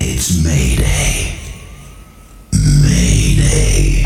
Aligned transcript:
It's 0.00 0.42
Mayday. 0.44 1.38
Mayday. 2.82 4.02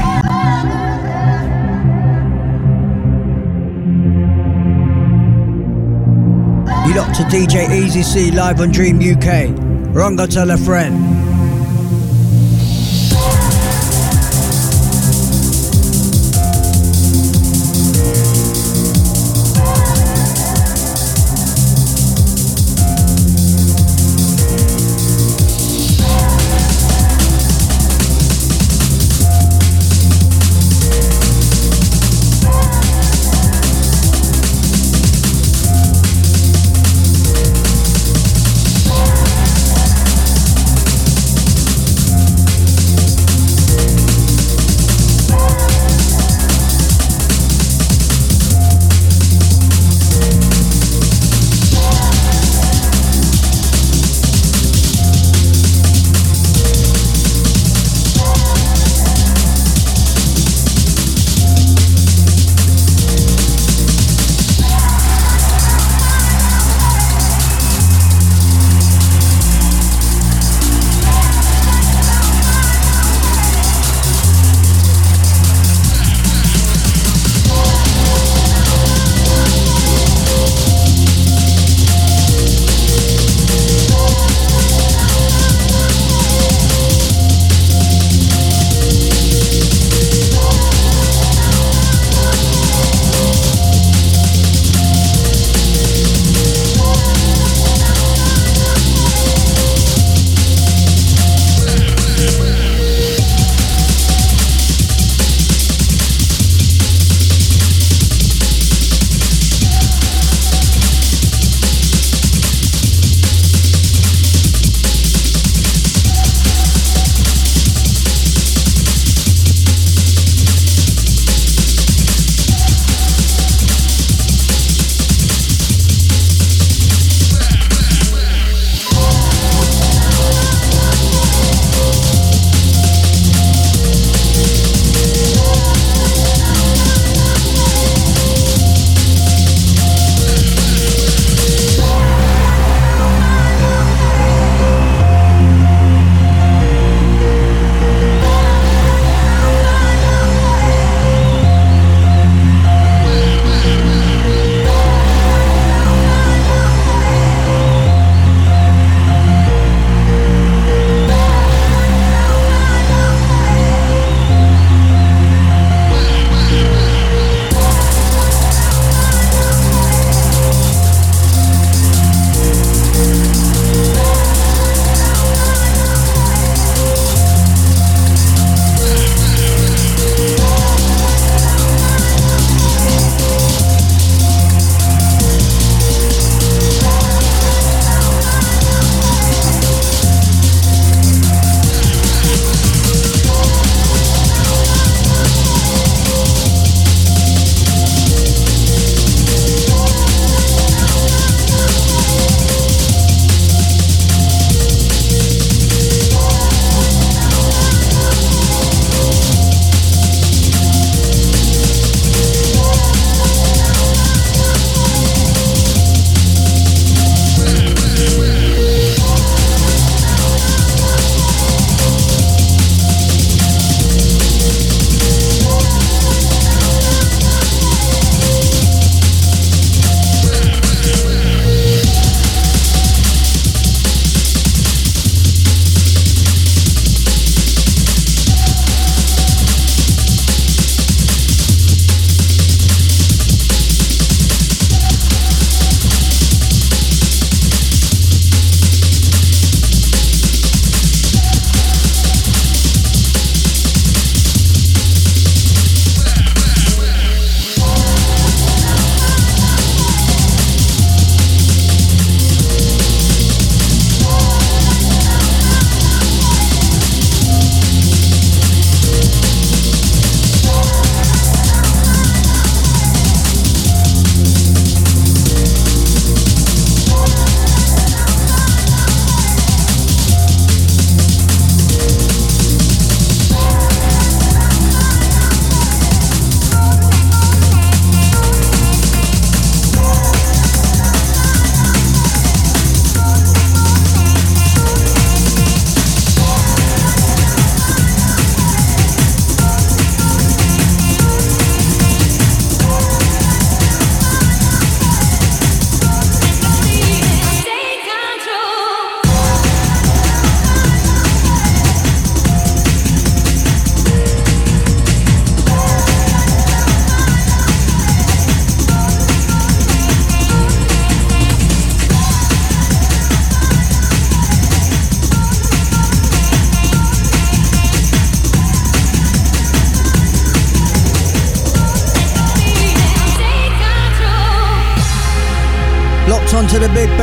You 6.87 6.97
locked 6.97 7.17
to 7.17 7.23
DJ 7.25 7.71
Easy 7.71 8.03
C 8.03 8.31
live 8.31 8.61
on 8.61 8.71
Dream 8.71 8.97
UK. 8.97 9.55
Rongo 9.95 10.29
tell 10.29 10.51
a 10.51 10.57
friend. 10.57 11.30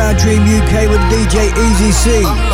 Bad 0.08 0.20
Dream 0.20 0.44
UK 0.44 0.90
with 0.90 1.02
DJ 1.12 1.52
Easy 1.58 1.92
C. 1.92 2.47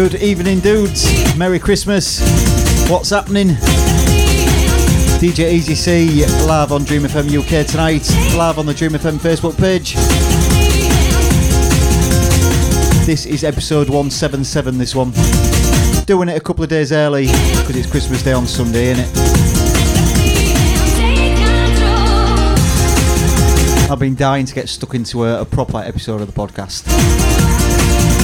Good 0.00 0.22
evening, 0.22 0.60
dudes. 0.60 1.36
Merry 1.36 1.58
Christmas. 1.58 2.20
What's 2.88 3.10
happening? 3.10 3.48
DJ 5.18 5.52
Easy 5.52 6.24
live 6.46 6.72
on 6.72 6.84
Dream 6.84 7.02
FM 7.02 7.28
UK 7.38 7.66
tonight, 7.66 8.08
live 8.34 8.58
on 8.58 8.64
the 8.64 8.72
Dream 8.72 8.92
FM 8.92 9.18
Facebook 9.18 9.58
page. 9.58 9.92
This 13.04 13.26
is 13.26 13.44
episode 13.44 13.90
177, 13.90 14.78
this 14.78 14.94
one. 14.94 15.12
Doing 16.06 16.30
it 16.30 16.36
a 16.38 16.40
couple 16.40 16.64
of 16.64 16.70
days 16.70 16.92
early 16.92 17.26
because 17.26 17.76
it's 17.76 17.90
Christmas 17.90 18.22
Day 18.22 18.32
on 18.32 18.46
Sunday, 18.46 18.92
isn't 18.92 19.04
it? 19.04 19.10
I've 23.90 23.98
been 23.98 24.14
dying 24.14 24.46
to 24.46 24.54
get 24.54 24.70
stuck 24.70 24.94
into 24.94 25.26
a, 25.26 25.42
a 25.42 25.44
proper 25.44 25.76
episode 25.76 26.22
of 26.22 26.26
the 26.26 26.32
podcast. 26.32 27.59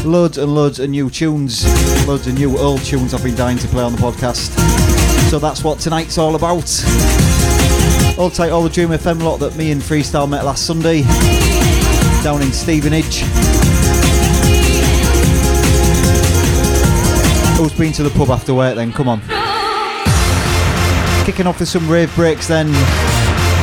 Loads 0.07 0.39
and 0.39 0.55
loads 0.55 0.79
of 0.79 0.89
new 0.89 1.11
tunes, 1.11 1.65
loads 2.07 2.29
of 2.29 2.35
new 2.35 2.57
old 2.59 2.81
tunes 2.83 3.13
I've 3.13 3.25
been 3.25 3.35
dying 3.35 3.59
to 3.59 3.67
play 3.67 3.83
on 3.83 3.91
the 3.91 3.99
podcast. 3.99 4.57
So 5.31 5.41
that's 5.41 5.65
what 5.65 5.81
tonight's 5.81 6.17
all 6.17 6.37
about. 6.37 6.85
All 8.17 8.31
tight, 8.31 8.51
all 8.51 8.63
the 8.63 8.71
Dream 8.73 8.91
FM 8.91 9.21
lot 9.21 9.39
that 9.39 9.57
me 9.57 9.73
and 9.73 9.83
Freestyle 9.83 10.31
met 10.31 10.45
last 10.45 10.65
Sunday 10.65 11.03
down 12.23 12.41
in 12.41 12.53
Stevenage. 12.53 13.23
Who's 17.59 17.77
been 17.77 17.93
to 17.95 18.05
the 18.05 18.13
pub 18.17 18.31
after 18.31 18.55
work 18.55 18.77
then? 18.77 18.93
Come 18.93 19.09
on. 19.09 19.21
Kicking 21.27 21.49
off 21.49 21.59
with 21.59 21.69
some 21.69 21.91
rave 21.91 22.15
breaks 22.15 22.47
then. 22.47 22.71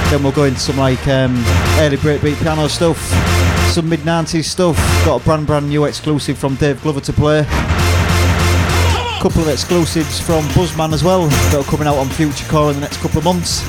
Then 0.09 0.21
we'll 0.21 0.33
go 0.33 0.43
into 0.43 0.59
some 0.59 0.77
like 0.77 1.07
um, 1.07 1.41
early 1.79 1.95
breakbeat 1.95 2.37
piano 2.43 2.67
stuff 2.67 3.32
some 3.73 3.89
mid 3.89 4.01
90s 4.01 4.43
stuff. 4.43 4.77
Got 5.03 5.21
a 5.21 5.23
brand 5.23 5.47
brand 5.47 5.67
new 5.67 5.85
exclusive 5.85 6.37
from 6.37 6.53
Dave 6.55 6.79
Glover 6.83 7.01
to 7.01 7.11
play. 7.11 7.39
A 7.39 9.19
Couple 9.19 9.41
of 9.41 9.47
exclusives 9.47 10.19
from 10.19 10.43
Buzzman 10.49 10.93
as 10.93 11.03
well 11.03 11.25
that 11.25 11.55
are 11.55 11.63
coming 11.63 11.87
out 11.87 11.95
on 11.95 12.07
Future 12.09 12.45
Core 12.49 12.69
in 12.69 12.75
the 12.75 12.81
next 12.81 12.97
couple 12.97 13.17
of 13.17 13.23
months. 13.23 13.63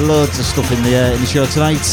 Loads 0.00 0.38
of 0.38 0.46
stuff 0.46 0.72
in 0.72 0.82
the 0.84 0.96
uh, 0.96 1.12
in 1.12 1.20
the 1.20 1.26
show 1.26 1.44
tonight. 1.44 1.84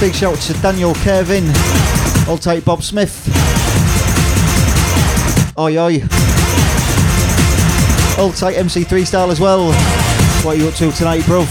Big 0.00 0.14
shout 0.16 0.36
to 0.38 0.52
Daniel 0.62 0.94
Kevin, 0.94 1.46
All 2.28 2.38
tight 2.38 2.64
Bob 2.64 2.82
Smith. 2.82 3.28
Oi 5.56 5.78
oi. 5.78 6.29
Old 8.20 8.36
tight 8.36 8.56
MC3 8.56 9.06
style 9.06 9.30
as 9.30 9.40
well. 9.40 9.72
What 10.44 10.56
are 10.56 10.60
you 10.60 10.68
up 10.68 10.74
to 10.74 10.92
tonight, 10.92 11.24
bro? 11.24 11.46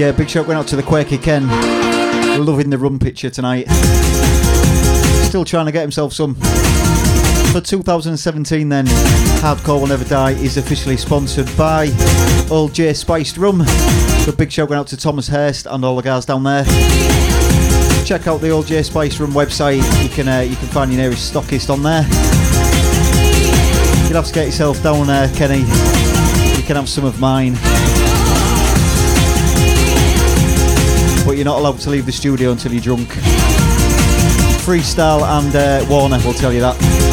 Yeah, 0.00 0.12
big 0.12 0.30
shout 0.30 0.46
going 0.46 0.56
out 0.56 0.66
to 0.68 0.76
the 0.76 0.82
Quakey 0.82 1.22
Ken. 1.22 1.46
Loving 2.42 2.70
the 2.70 2.78
rum 2.78 2.98
picture 2.98 3.28
tonight. 3.28 3.68
Still 5.28 5.44
trying 5.44 5.66
to 5.66 5.72
get 5.72 5.82
himself 5.82 6.14
some. 6.14 6.36
For 7.52 7.60
2017 7.60 8.70
then, 8.70 8.86
Hardcore 8.86 9.78
Will 9.78 9.88
Never 9.88 10.06
Die 10.06 10.30
is 10.30 10.56
officially 10.56 10.96
sponsored 10.96 11.54
by 11.54 11.90
Old 12.50 12.72
J 12.72 12.94
Spiced 12.94 13.36
Rum. 13.36 13.62
So 14.24 14.32
big 14.32 14.50
shout 14.50 14.68
going 14.68 14.80
out 14.80 14.86
to 14.86 14.96
Thomas 14.96 15.28
Hurst 15.28 15.66
and 15.66 15.84
all 15.84 15.96
the 15.96 16.02
guys 16.02 16.24
down 16.24 16.44
there. 16.44 16.64
Check 18.06 18.26
out 18.26 18.40
the 18.40 18.48
Old 18.48 18.68
J 18.68 18.82
Spiced 18.82 19.20
Rum 19.20 19.32
website. 19.32 19.82
You 20.02 20.08
can 20.08 20.28
uh, 20.28 20.40
you 20.40 20.56
can 20.56 20.68
find 20.68 20.90
your 20.90 21.02
nearest 21.02 21.30
stockist 21.30 21.68
on 21.68 21.82
there. 21.82 22.04
You'll 24.08 24.16
have 24.16 24.28
to 24.28 24.32
get 24.32 24.46
yourself 24.46 24.82
down 24.82 25.06
there, 25.08 25.28
Kenny. 25.34 25.58
You 25.58 26.62
can 26.66 26.76
have 26.76 26.88
some 26.88 27.04
of 27.04 27.20
mine. 27.20 27.58
But 31.24 31.36
you're 31.36 31.44
not 31.44 31.58
allowed 31.58 31.78
to 31.80 31.90
leave 31.90 32.06
the 32.06 32.12
studio 32.12 32.52
until 32.52 32.72
you're 32.72 32.82
drunk. 32.82 33.08
Freestyle 34.64 35.22
and 35.22 35.54
uh, 35.54 35.84
Warner 35.88 36.18
will 36.24 36.34
tell 36.34 36.52
you 36.52 36.60
that. 36.60 37.09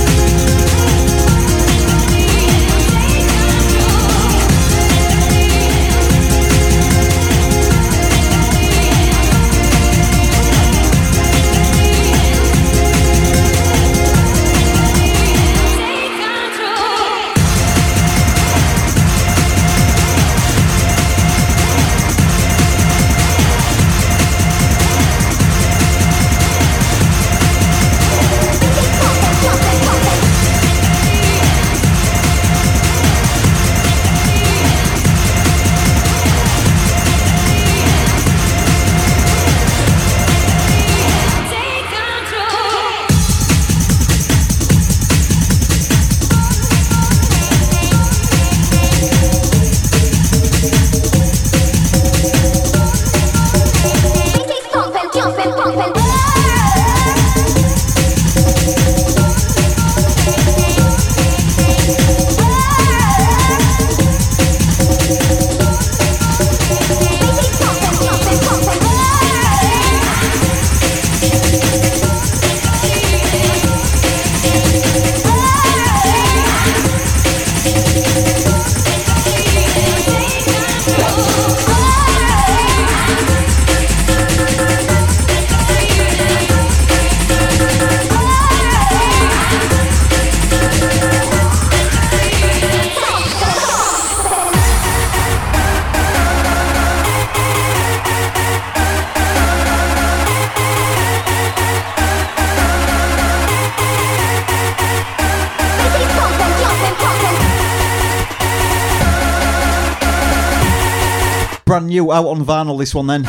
Out 112.18 112.26
on 112.26 112.44
vinyl, 112.44 112.80
this 112.80 112.96
one 112.96 113.06
then. 113.06 113.24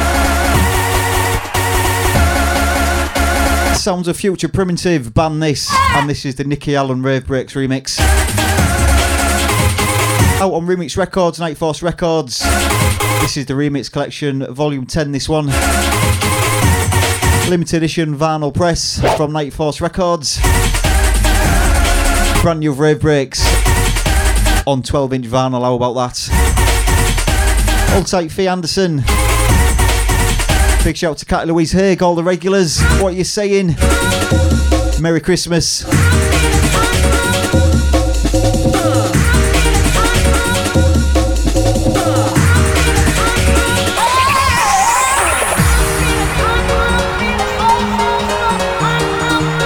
Sounds 3.76 4.08
of 4.08 4.16
Future 4.16 4.48
Primitive, 4.48 5.12
ban 5.12 5.40
this, 5.40 5.70
and 5.90 6.08
this 6.08 6.24
is 6.24 6.36
the 6.36 6.44
Nicky 6.44 6.74
Allen 6.74 7.02
Rave 7.02 7.26
Breaks 7.26 7.52
remix. 7.52 8.00
Out 10.40 10.54
on 10.54 10.66
Remix 10.66 10.96
Records, 10.96 11.38
Night 11.38 11.58
Force 11.58 11.82
Records. 11.82 12.38
This 13.20 13.36
is 13.36 13.44
the 13.44 13.52
Remix 13.52 13.92
Collection, 13.92 14.46
Volume 14.54 14.86
10, 14.86 15.12
this 15.12 15.28
one. 15.28 15.46
Limited 17.50 17.76
edition 17.76 18.16
vinyl 18.16 18.54
press 18.54 19.00
from 19.18 19.32
Night 19.32 19.52
Force 19.52 19.82
Records. 19.82 20.38
Brand 22.40 22.60
new 22.60 22.72
Rave 22.72 23.02
Breaks 23.02 23.44
on 24.66 24.82
12 24.82 25.12
inch 25.12 25.26
vinyl, 25.26 25.60
how 25.60 25.74
about 25.74 25.92
that? 25.92 26.57
Old 27.94 28.06
tight 28.06 28.30
Fee 28.30 28.46
Anderson. 28.48 29.02
Big 30.84 30.96
shout 30.96 31.10
out 31.10 31.18
to 31.18 31.26
Cat 31.26 31.46
Louise 31.48 31.72
Haig, 31.72 32.02
all 32.02 32.14
the 32.14 32.22
regulars. 32.22 32.80
What 33.00 33.12
are 33.14 33.16
you 33.16 33.24
saying? 33.24 33.74
Merry 35.00 35.20
Christmas. 35.20 35.84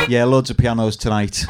Yeah, 0.09 0.25
loads 0.25 0.51
of 0.51 0.59
pianos 0.59 0.97
tonight. 0.97 1.47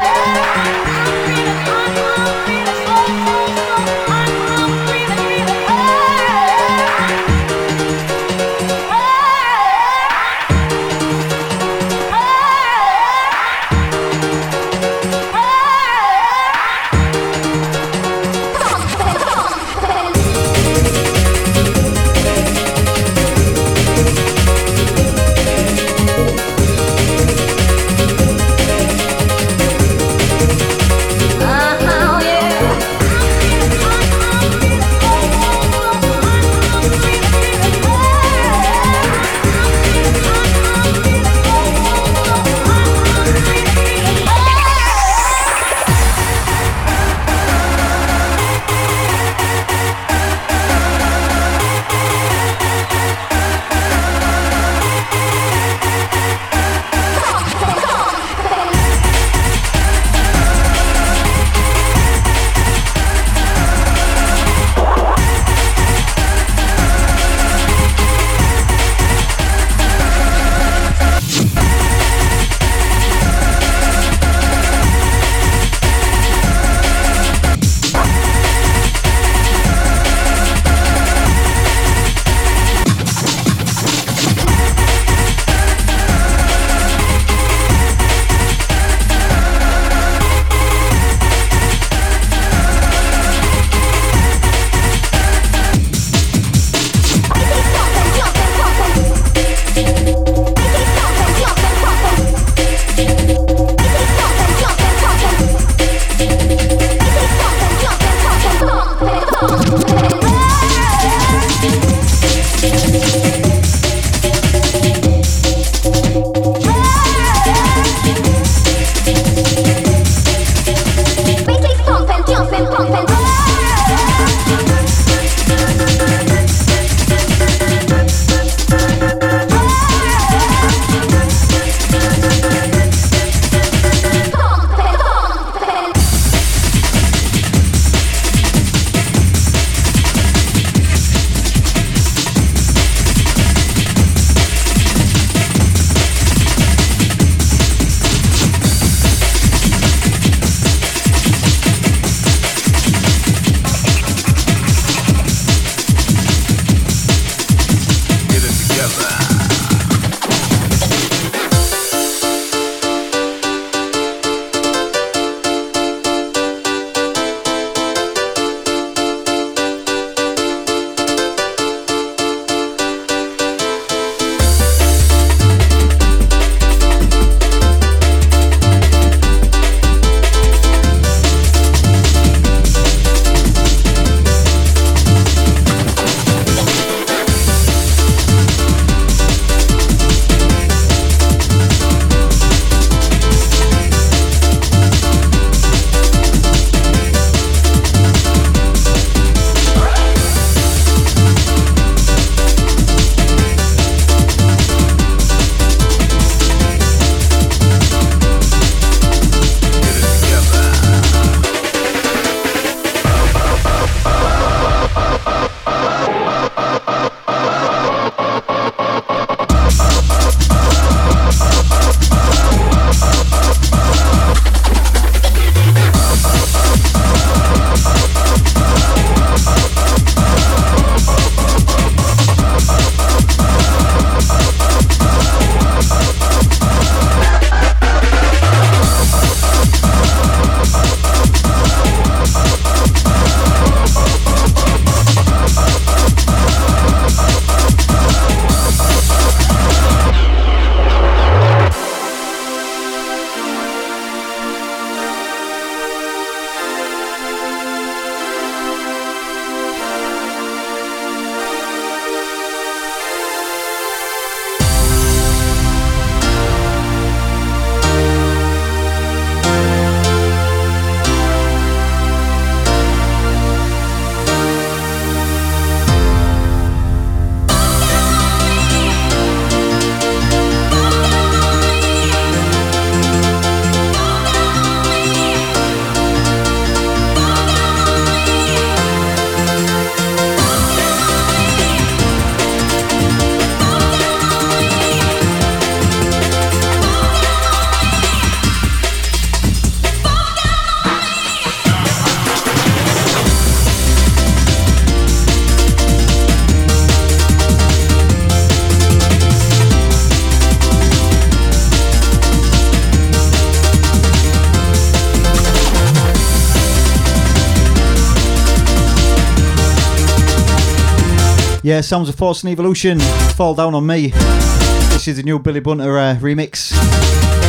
Yeah, 321.73 321.81
sounds 321.81 322.11
of 322.11 322.17
Force 322.17 322.43
and 322.43 322.53
Evolution. 322.53 323.01
Fall 323.35 323.55
down 323.55 323.75
on 323.75 323.87
me. 323.87 324.09
This 324.09 325.09
is 325.09 325.17
the 325.17 325.23
new 325.23 325.39
Billy 325.39 325.61
Bunter 325.61 325.97
uh, 325.97 326.17
remix, 326.17 326.71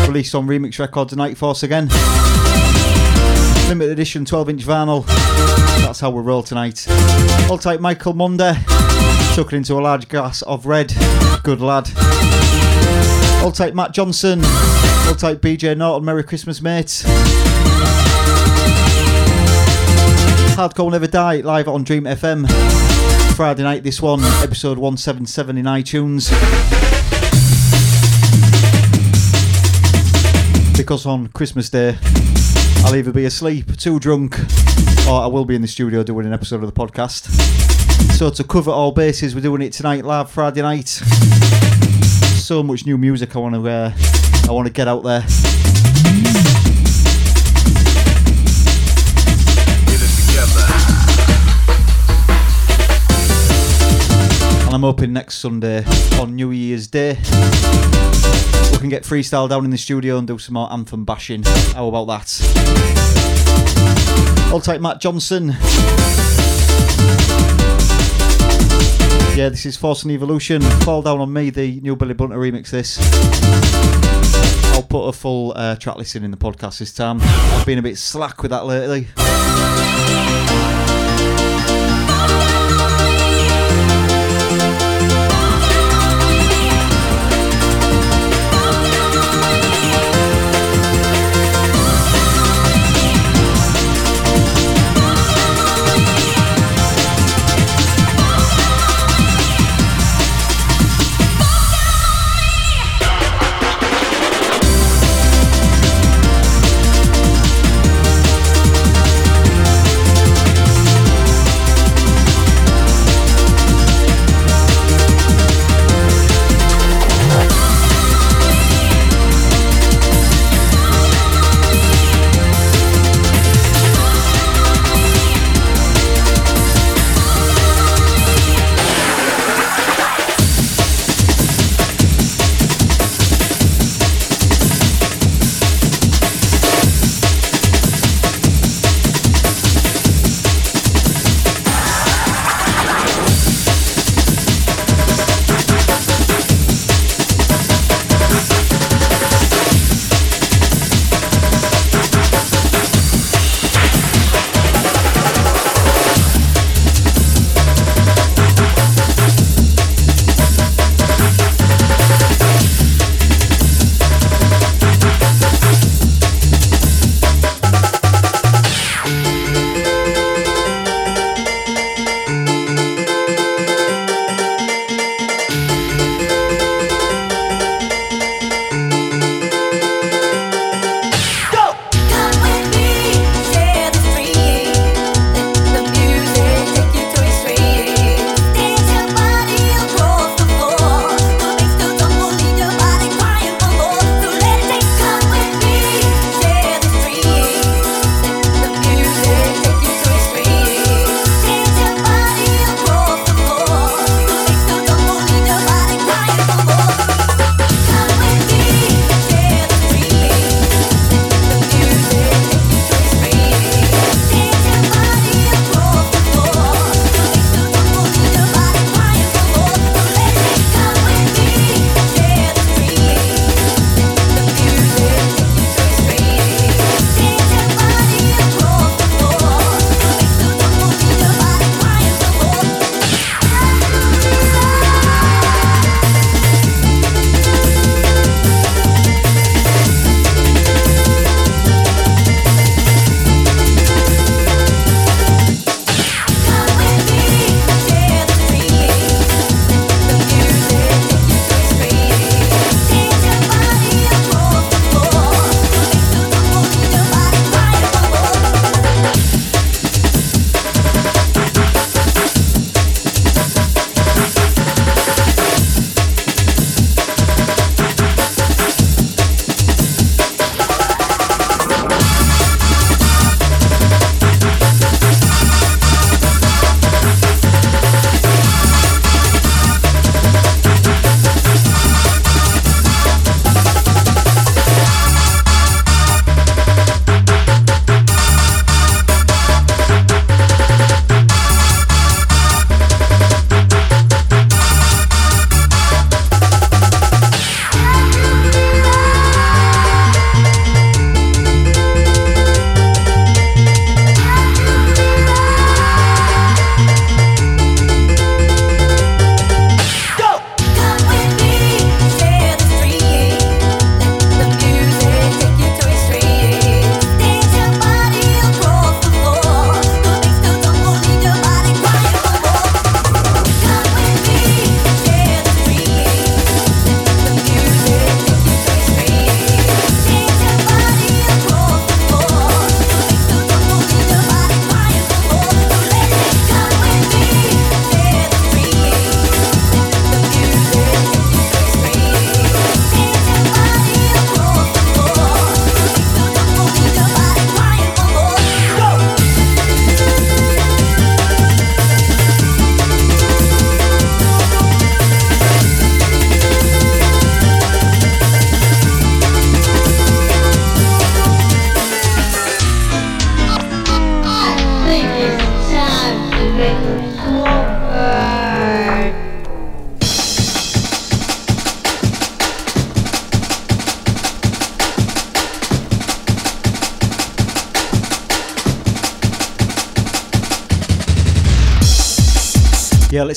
released 0.08 0.34
on 0.34 0.48
Remix 0.48 0.80
Records 0.80 1.14
Night 1.14 1.38
Force 1.38 1.62
again. 1.64 1.90
Limited 3.68 3.92
edition 3.92 4.24
12 4.24 4.52
inch 4.52 4.66
vinyl. 4.66 5.06
That's 5.84 6.00
how 6.00 6.10
we 6.10 6.22
roll 6.22 6.42
tonight. 6.42 6.86
Hold 7.48 7.64
tight, 7.64 7.82
Michael 7.82 8.14
Monday. 8.14 8.54
Chucking 9.36 9.58
into 9.58 9.74
a 9.74 9.82
large 9.82 10.08
glass 10.08 10.42
of 10.44 10.68
red. 10.68 10.94
Good 11.44 11.60
lad. 11.60 11.90
Hold 13.42 13.56
tight, 13.56 13.76
Matt 13.76 13.92
Johnson. 13.92 14.40
Hold 14.42 15.20
tight, 15.20 15.42
BJ 15.42 15.76
Norton. 15.76 16.06
Merry 16.06 16.24
Christmas, 16.24 16.62
mate. 16.62 17.04
Hardcore 20.54 20.92
Never 20.92 21.08
Die 21.08 21.38
live 21.42 21.68
on 21.68 21.84
Dream 21.84 22.04
FM. 22.04 22.48
Friday 23.36 23.64
night, 23.64 23.82
this 23.82 24.00
one, 24.00 24.24
episode 24.44 24.78
177 24.78 25.58
in 25.58 25.66
iTunes. 25.66 26.30
Because 30.78 31.08
on 31.08 31.30
Christmas 31.30 31.72
Day, 31.72 31.98
I'll 32.86 32.96
either 32.96 33.12
be 33.12 33.26
asleep, 33.26 33.76
too 33.78 34.00
drunk, 34.00 34.38
or 35.10 35.22
I 35.22 35.28
will 35.28 35.46
be 35.46 35.56
in 35.56 35.64
the 35.64 35.68
studio 35.68 36.04
doing 36.04 36.28
an 36.28 36.34
episode 36.34 36.64
of 36.64 36.72
the 36.72 36.80
podcast. 36.80 37.30
So 38.12 38.30
to 38.30 38.44
cover 38.44 38.70
all 38.70 38.92
bases, 38.92 39.34
we're 39.34 39.42
doing 39.42 39.64
it 39.64 39.74
tonight, 39.74 40.06
live 40.06 40.30
Friday 40.30 40.62
night. 40.62 40.88
So 40.88 42.62
much 42.62 42.86
new 42.86 43.00
music 43.00 43.36
I 43.36 43.40
want 43.40 43.56
to, 43.56 43.68
uh, 43.68 43.92
I 44.48 44.52
want 44.52 44.68
to 44.68 44.74
get 44.74 44.88
out 44.88 45.02
there. 45.02 45.24
And 54.74 54.84
I'm 54.84 54.90
hoping 54.90 55.14
next 55.14 55.36
Sunday 55.36 55.86
on 56.20 56.36
New 56.36 56.50
Year's 56.50 56.88
Day 56.88 57.10
we 58.72 58.80
can 58.80 58.90
get 58.90 59.04
freestyle 59.04 59.48
down 59.48 59.66
in 59.66 59.70
the 59.70 59.78
studio 59.78 60.18
and 60.18 60.26
do 60.26 60.40
some 60.40 60.56
more 60.56 60.74
anthem 60.74 61.06
bashing. 61.06 61.44
How 61.44 61.90
about 61.90 62.06
that? 62.06 62.42
I'll 64.52 64.60
take 64.60 64.82
Matt 64.82 65.00
Johnson. 65.00 65.50
Yeah, 69.38 69.50
this 69.50 69.68
is 69.68 69.78
Force 69.78 70.02
and 70.02 70.12
Evolution. 70.12 70.64
Fall 70.82 71.04
Down 71.04 71.20
on 71.20 71.32
Me, 71.32 71.52
the 71.52 71.80
new 71.82 71.96
Billy 71.96 72.16
Bunter 72.16 72.38
remix. 72.38 72.72
This. 72.72 72.98
I'll 74.74 74.82
put 74.82 75.04
a 75.04 75.14
full 75.14 75.54
uh, 75.56 75.76
track 75.76 75.98
listing 75.98 76.24
in 76.24 76.32
the 76.32 76.38
podcast 76.38 76.80
this 76.80 76.96
time. 76.96 77.20
I've 77.22 77.68
been 77.68 77.78
a 77.78 77.84
bit 77.84 78.00
slack 78.00 78.42
with 78.42 78.50
that 78.50 78.66
lately. 78.66 79.10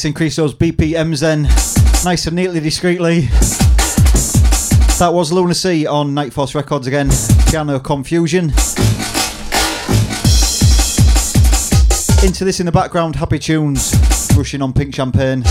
Increase 0.07 0.37
those 0.37 0.55
BPMs 0.55 1.21
then, 1.21 1.43
nice 2.05 2.27
and 2.27 2.37
neatly, 2.37 2.61
discreetly. 2.61 3.23
That 4.99 5.11
was 5.13 5.33
Lunacy 5.33 5.87
on 5.87 6.15
Nightforce 6.15 6.55
Records 6.55 6.87
again. 6.87 7.11
Piano 7.51 7.81
Confusion. 7.81 8.51
Into 12.25 12.45
this 12.45 12.61
in 12.61 12.67
the 12.67 12.73
background, 12.73 13.17
Happy 13.17 13.39
Tunes, 13.39 13.95
rushing 14.37 14.63
on 14.63 14.73
Pink 14.73 14.95
Champagne. 14.95 15.43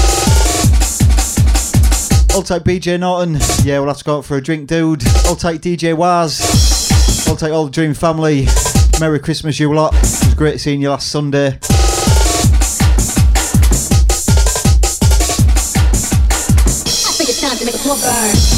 Old 2.34 2.46
type 2.46 2.64
BJ 2.64 3.00
Norton, 3.00 3.36
yeah, 3.64 3.80
we'll 3.80 3.90
have 3.90 3.98
to 3.98 4.04
go 4.04 4.18
out 4.18 4.26
for 4.26 4.38
a 4.38 4.42
drink, 4.42 4.68
dude. 4.68 5.04
Old 5.28 5.40
tight 5.40 5.62
DJ 5.62 5.96
Waz, 5.96 7.28
old 7.28 7.40
tight 7.40 7.52
Old 7.52 7.74
Dream 7.74 7.94
Family. 7.94 8.48
Merry 9.00 9.20
Christmas, 9.20 9.60
you 9.60 9.74
lot. 9.74 9.94
It 9.94 10.02
was 10.02 10.34
great 10.36 10.60
seeing 10.60 10.82
you 10.82 10.90
last 10.90 11.10
Sunday. 11.10 11.60
It's 17.88 18.55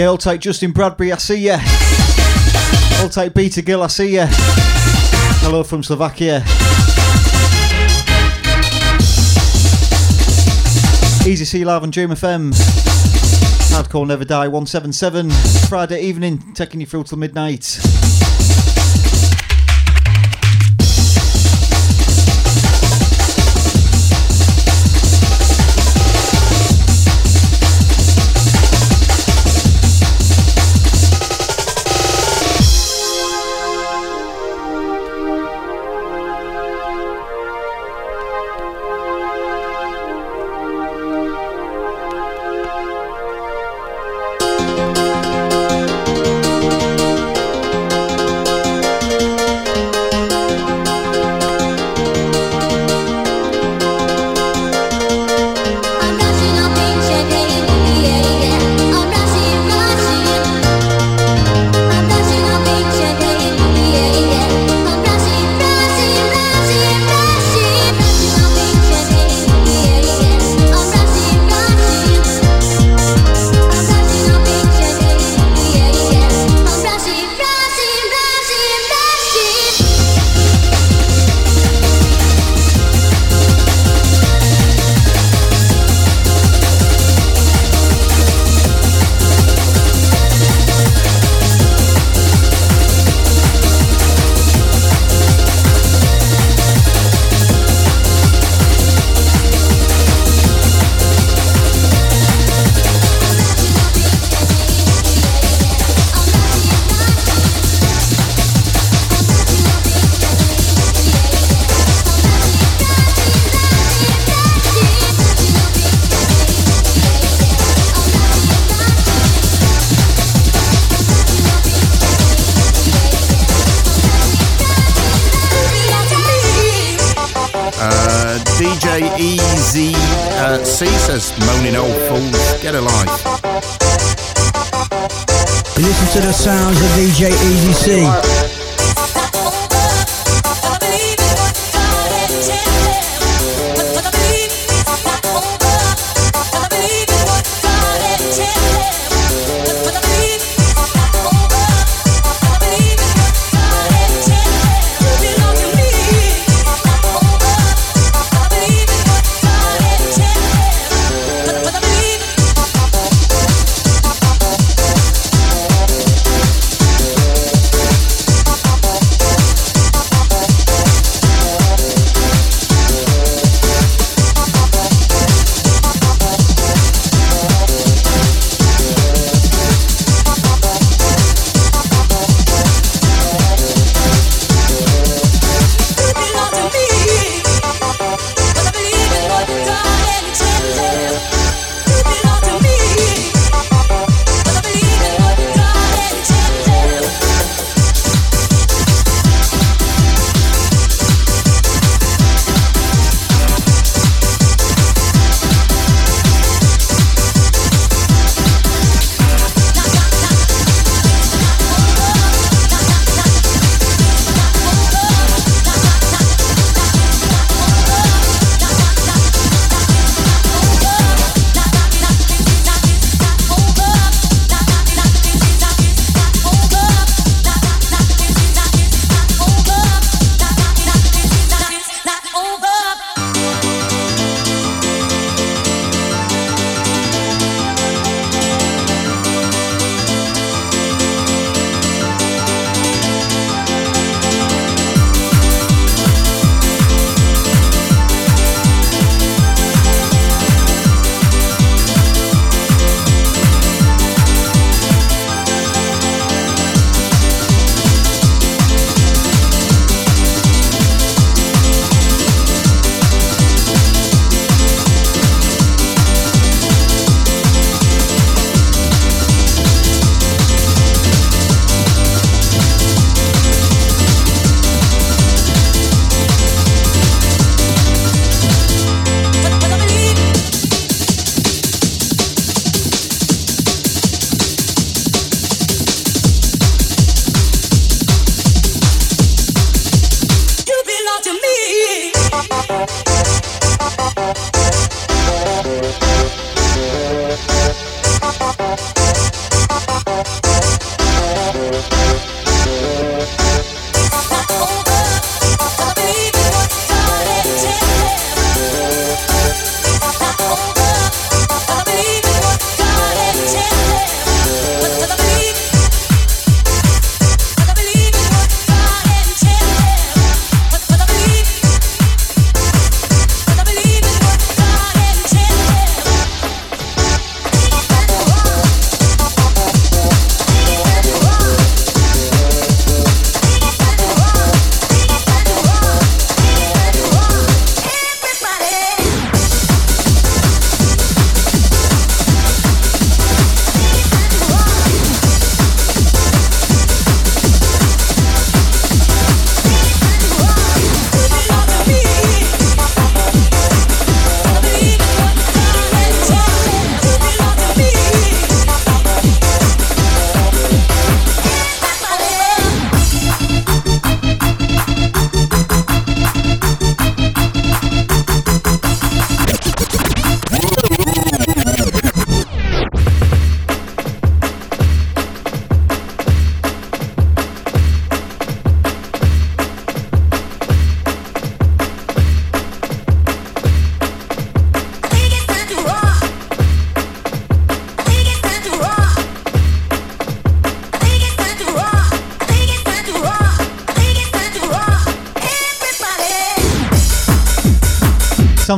Yeah, 0.00 0.06
I'll 0.06 0.16
take 0.16 0.40
Justin 0.40 0.72
Bradbury, 0.72 1.12
I 1.12 1.18
see 1.18 1.36
ya. 1.36 1.58
I'll 3.02 3.10
take 3.10 3.34
Peter 3.34 3.60
Gill, 3.60 3.82
I 3.82 3.88
see 3.88 4.14
ya. 4.14 4.28
Hello 5.42 5.62
from 5.62 5.82
Slovakia. 5.82 6.38
Easy 11.30 11.44
C 11.44 11.66
Live 11.66 11.82
on 11.82 11.90
Dream 11.90 12.08
FM. 12.08 12.50
Hardcore 13.74 14.06
Never 14.06 14.24
Die 14.24 14.48
177. 14.48 15.28
Friday 15.68 16.00
evening, 16.00 16.54
taking 16.54 16.80
you 16.80 16.86
through 16.86 17.04
till 17.04 17.18
midnight. 17.18 17.79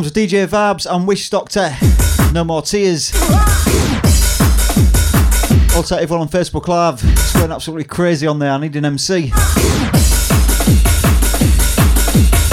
With 0.02 0.14
DJ 0.14 0.48
Vibes 0.48 0.92
and 0.92 1.06
Wish 1.06 1.30
Doctor. 1.30 1.70
No 2.32 2.42
more 2.42 2.60
tears. 2.60 3.12
Also, 5.76 5.96
everyone 5.96 6.22
on 6.22 6.28
Facebook 6.28 6.66
Live, 6.66 7.00
it's 7.04 7.32
going 7.34 7.52
absolutely 7.52 7.84
crazy 7.84 8.26
on 8.26 8.40
there. 8.40 8.50
I 8.50 8.58
need 8.58 8.74
an 8.74 8.84
MC. 8.84 9.28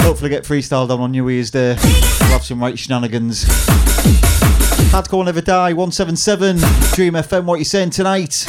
Hopefully, 0.02 0.30
get 0.30 0.44
freestyled 0.44 0.90
on 0.90 1.00
on 1.00 1.10
New 1.10 1.28
Year's 1.28 1.50
Day. 1.50 1.76
We'll 1.80 2.30
have 2.30 2.44
some 2.44 2.60
right 2.60 2.78
shenanigans. 2.78 3.44
Hardcore 4.92 5.24
Never 5.24 5.40
Die 5.40 5.72
177. 5.72 6.56
Dream 6.94 7.14
FM, 7.14 7.46
what 7.46 7.58
you 7.58 7.64
saying 7.64 7.90
tonight? 7.90 8.46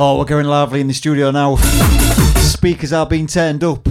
Oh, 0.00 0.16
we're 0.16 0.26
going 0.26 0.46
lively 0.46 0.80
in 0.80 0.86
the 0.86 0.94
studio 0.94 1.32
now. 1.32 1.56
Speakers 2.36 2.92
are 2.92 3.04
being 3.04 3.26
turned 3.26 3.64
up. 3.64 3.87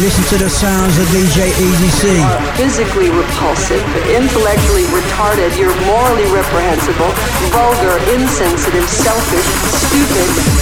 Listen 0.00 0.24
to 0.38 0.44
the 0.44 0.50
sounds 0.50 0.98
of 0.98 1.06
DJ 1.06 1.48
Easy 1.56 1.88
C. 1.88 2.22
physically 2.54 3.08
repulsive, 3.08 3.80
intellectually 4.04 4.84
retarded, 4.92 5.56
you're 5.58 5.74
morally 5.86 6.30
reprehensible, 6.30 7.10
vulgar, 7.48 7.96
insensitive, 8.12 8.86
selfish, 8.90 9.46
stupid. 9.72 10.55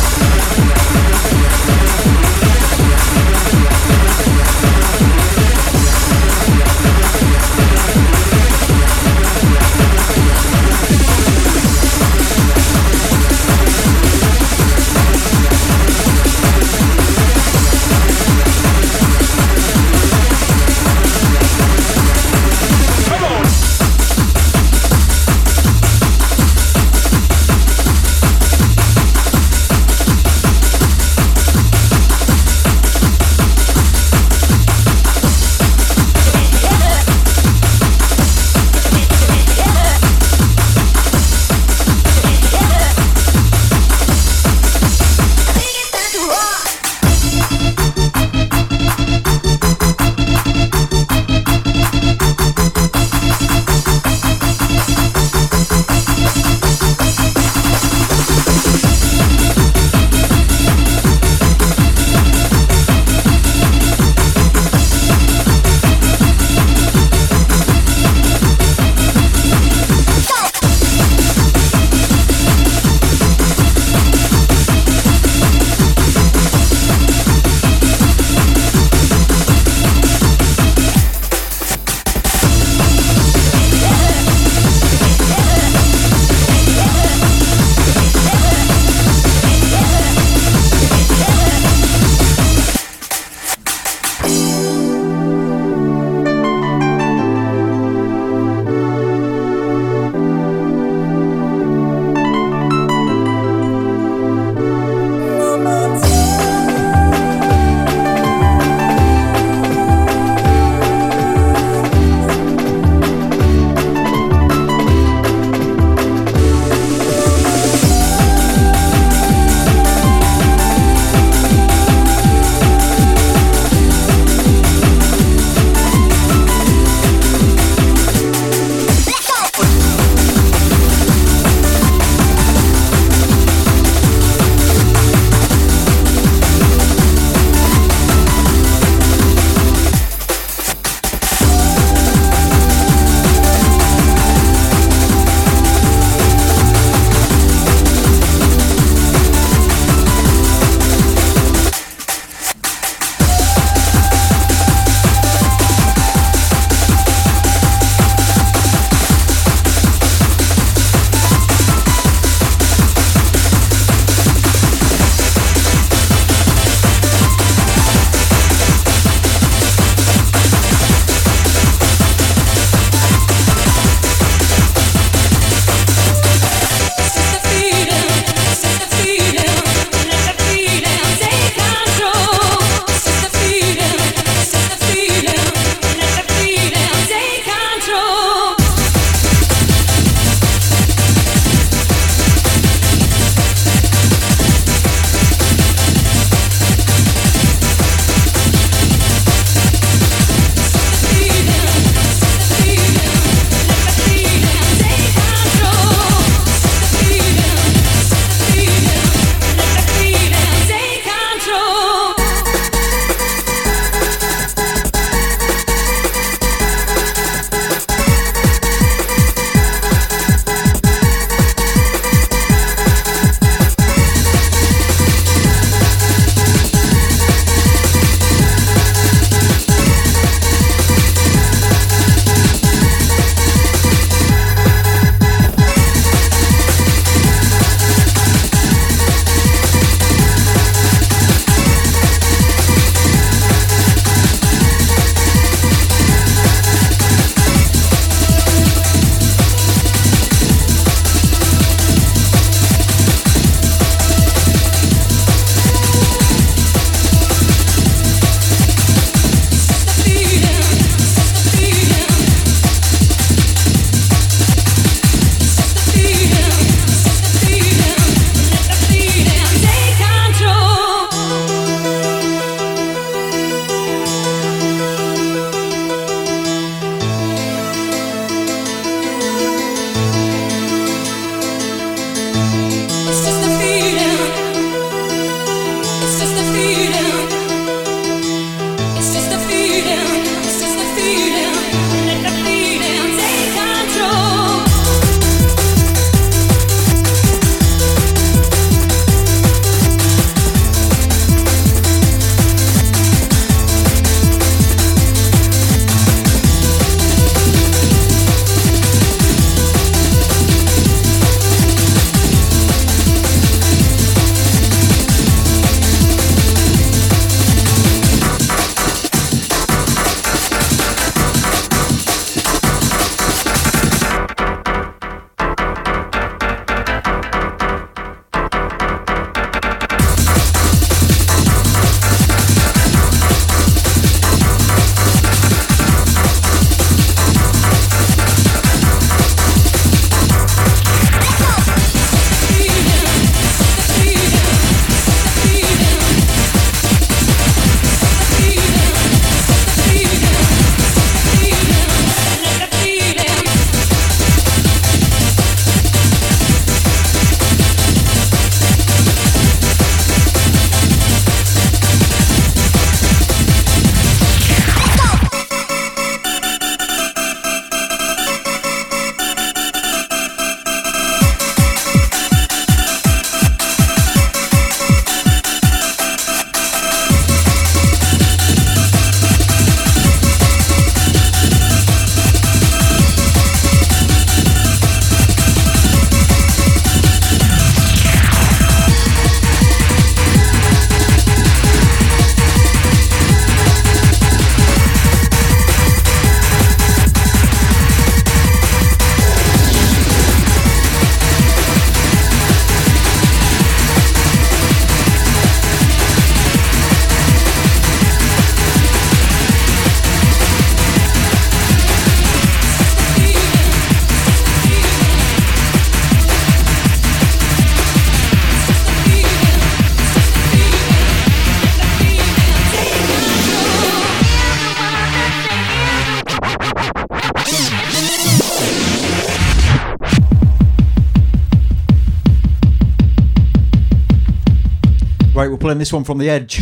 One 435.95 436.03
from 436.03 436.18
the 436.18 436.28
edge. 436.28 436.59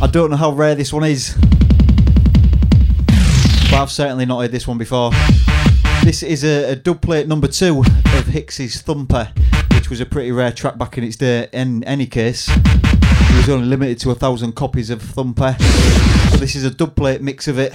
I 0.00 0.06
don't 0.06 0.30
know 0.30 0.36
how 0.36 0.52
rare 0.52 0.76
this 0.76 0.92
one 0.92 1.02
is, 1.02 1.34
but 3.68 3.72
I've 3.72 3.90
certainly 3.90 4.24
not 4.24 4.40
heard 4.40 4.52
this 4.52 4.68
one 4.68 4.78
before. 4.78 5.10
This 6.04 6.22
is 6.22 6.44
a, 6.44 6.70
a 6.70 6.76
dub 6.76 7.02
plate 7.02 7.26
number 7.26 7.48
two 7.48 7.80
of 7.80 8.26
Hixxy's 8.26 8.82
Thumper, 8.82 9.32
which 9.74 9.90
was 9.90 9.98
a 10.00 10.06
pretty 10.06 10.30
rare 10.30 10.52
track 10.52 10.78
back 10.78 10.96
in 10.96 11.02
its 11.02 11.16
day. 11.16 11.48
In 11.52 11.82
any 11.82 12.06
case, 12.06 12.48
it 12.48 13.36
was 13.36 13.48
only 13.48 13.66
limited 13.66 13.98
to 14.00 14.12
a 14.12 14.14
thousand 14.14 14.52
copies 14.52 14.90
of 14.90 15.02
Thumper. 15.02 15.56
So 16.30 16.36
this 16.36 16.54
is 16.54 16.62
a 16.62 16.70
dub 16.70 16.94
plate 16.94 17.22
mix 17.22 17.48
of 17.48 17.58
it. 17.58 17.72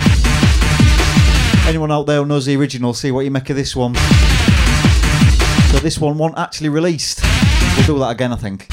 Anyone 1.68 1.92
out 1.92 2.08
there 2.08 2.20
who 2.20 2.26
knows 2.26 2.46
the 2.46 2.56
original, 2.56 2.94
see 2.94 3.12
what 3.12 3.26
you 3.26 3.32
make 3.32 3.50
of 3.50 3.58
this 3.58 3.76
one. 3.76 3.94
So 3.96 5.80
this 5.80 6.00
one 6.00 6.18
wasn't 6.18 6.40
actually 6.40 6.70
released. 6.70 7.22
We'll 7.76 7.88
do 7.88 8.00
that 8.00 8.12
again, 8.12 8.32
I 8.32 8.38
think. 8.38 8.70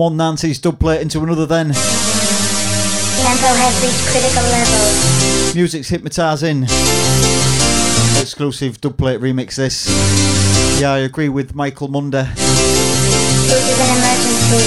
One 0.00 0.16
Nancy's 0.16 0.58
dubplate 0.58 1.02
into 1.02 1.20
another 1.20 1.44
then. 1.44 1.66
Tempo 1.66 1.76
has 3.52 3.82
reached 3.84 4.06
critical 4.08 4.42
levels. 4.48 5.54
Music's 5.54 5.90
hypnotising. 5.90 6.62
Exclusive 8.18 8.80
dubplate 8.80 9.18
remix 9.18 9.56
this. 9.56 9.90
Yeah, 10.80 10.92
I 10.92 11.00
agree 11.00 11.28
with 11.28 11.54
Michael 11.54 11.88
Munder. 11.88 12.22
This 12.22 12.40
is 13.68 13.78
an 13.78 13.90
emergency. 13.98 14.64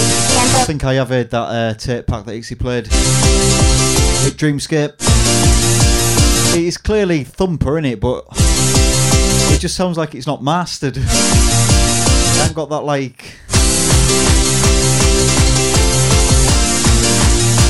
I 0.55 0.65
think 0.67 0.83
I 0.83 0.93
have 0.93 1.09
heard 1.09 1.31
that 1.31 1.37
uh, 1.37 1.73
tape 1.73 2.05
pack 2.05 2.25
that 2.25 2.33
Ixie 2.33 2.59
played. 2.59 2.85
At 2.85 4.37
Dreamscape. 4.37 4.93
It 6.55 6.63
is 6.63 6.77
clearly 6.77 7.23
thumper 7.23 7.79
in 7.79 7.85
it, 7.85 7.99
but 7.99 8.25
it 8.29 9.59
just 9.59 9.75
sounds 9.75 9.97
like 9.97 10.13
it's 10.13 10.27
not 10.27 10.43
mastered. 10.43 10.95
I 10.95 11.01
haven't 12.37 12.55
got 12.55 12.69
that 12.69 12.81
like 12.81 13.39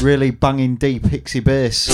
really 0.04 0.32
banging 0.32 0.76
deep 0.76 1.04
Hixxy 1.04 1.42
bass. 1.42 1.88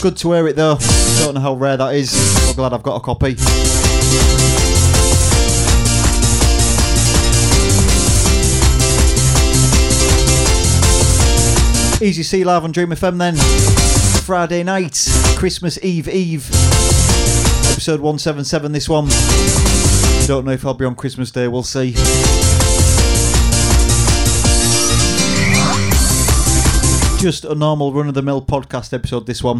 Good 0.00 0.16
to 0.18 0.32
hear 0.32 0.46
it 0.46 0.54
though. 0.54 0.78
Don't 1.18 1.34
know 1.34 1.40
how 1.40 1.54
rare 1.54 1.76
that 1.76 1.96
is. 1.96 2.14
I'm 2.48 2.54
glad 2.54 2.72
I've 2.72 2.84
got 2.84 2.96
a 2.96 3.00
copy. 3.00 3.32
Easy 12.00 12.22
C 12.22 12.44
live 12.44 12.62
on 12.62 12.70
Dream 12.70 12.90
FM 12.90 13.18
then. 13.18 13.34
Friday 14.22 14.62
night, 14.62 15.08
Christmas 15.36 15.82
Eve 15.82 16.06
Eve. 16.08 16.46
Episode 17.72 18.00
177 18.00 18.70
this 18.70 18.88
one. 18.88 19.08
Don't 20.28 20.44
know 20.44 20.52
if 20.52 20.64
I'll 20.64 20.74
be 20.74 20.84
on 20.84 20.94
Christmas 20.94 21.32
Day, 21.32 21.48
we'll 21.48 21.64
see. 21.64 21.94
Just 27.18 27.44
a 27.44 27.54
normal 27.54 27.92
run 27.92 28.06
of 28.06 28.14
the 28.14 28.22
mill 28.22 28.40
podcast 28.40 28.92
episode 28.92 29.26
this 29.26 29.42
one. 29.42 29.58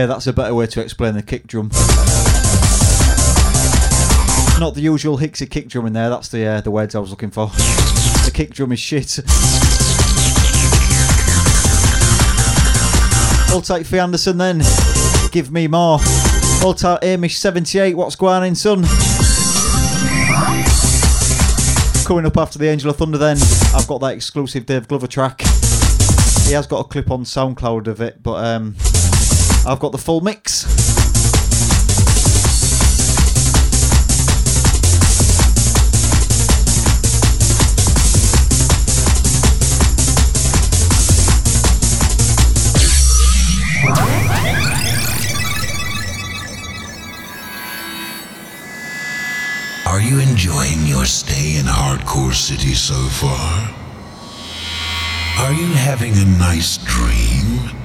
Yeah, 0.00 0.06
that's 0.06 0.26
a 0.26 0.32
better 0.32 0.54
way 0.54 0.66
to 0.66 0.80
explain 0.80 1.12
the 1.12 1.22
kick 1.22 1.46
drum. 1.46 1.68
Not 4.58 4.74
the 4.74 4.80
usual 4.80 5.18
Hixxy 5.18 5.50
kick 5.50 5.68
drum 5.68 5.84
in 5.84 5.92
there. 5.92 6.08
That's 6.08 6.28
the 6.30 6.42
uh, 6.46 6.60
the 6.62 6.70
words 6.70 6.94
I 6.94 7.00
was 7.00 7.10
looking 7.10 7.30
for. 7.30 7.48
The 7.48 8.30
kick 8.32 8.54
drum 8.54 8.72
is 8.72 8.80
shit. 8.80 9.18
I'll 13.50 13.60
take 13.60 13.84
Fee 13.84 13.98
Anderson 13.98 14.38
then. 14.38 14.62
Give 15.32 15.52
me 15.52 15.68
more. 15.68 15.98
Hold 16.00 16.78
tight 16.78 17.02
Amish 17.02 17.36
78. 17.36 17.94
What's 17.94 18.16
going 18.16 18.42
on, 18.42 18.54
son? 18.54 18.84
Coming 22.06 22.24
up 22.24 22.38
after 22.38 22.58
the 22.58 22.70
Angel 22.70 22.88
of 22.88 22.96
Thunder 22.96 23.18
then. 23.18 23.36
I've 23.74 23.86
got 23.86 24.00
that 24.00 24.14
exclusive 24.14 24.64
Dave 24.64 24.88
Glover 24.88 25.06
track. 25.06 25.42
He 25.42 26.54
has 26.54 26.66
got 26.66 26.78
a 26.78 26.84
clip 26.84 27.10
on 27.10 27.24
SoundCloud 27.24 27.86
of 27.86 28.00
it, 28.00 28.22
but 28.22 28.42
um, 28.42 28.76
I've 29.66 29.78
got 29.78 29.92
the 29.92 29.98
full 29.98 30.20
mix. 30.20 30.64
Are 49.86 50.00
you 50.00 50.20
enjoying 50.20 50.86
your 50.86 51.04
stay 51.04 51.56
in 51.58 51.66
Hardcore 51.66 52.32
City 52.32 52.74
so 52.74 52.94
far? 52.94 53.74
Are 55.38 55.52
you 55.52 55.66
having 55.74 56.16
a 56.16 56.24
nice 56.24 56.78
dream? 56.78 57.79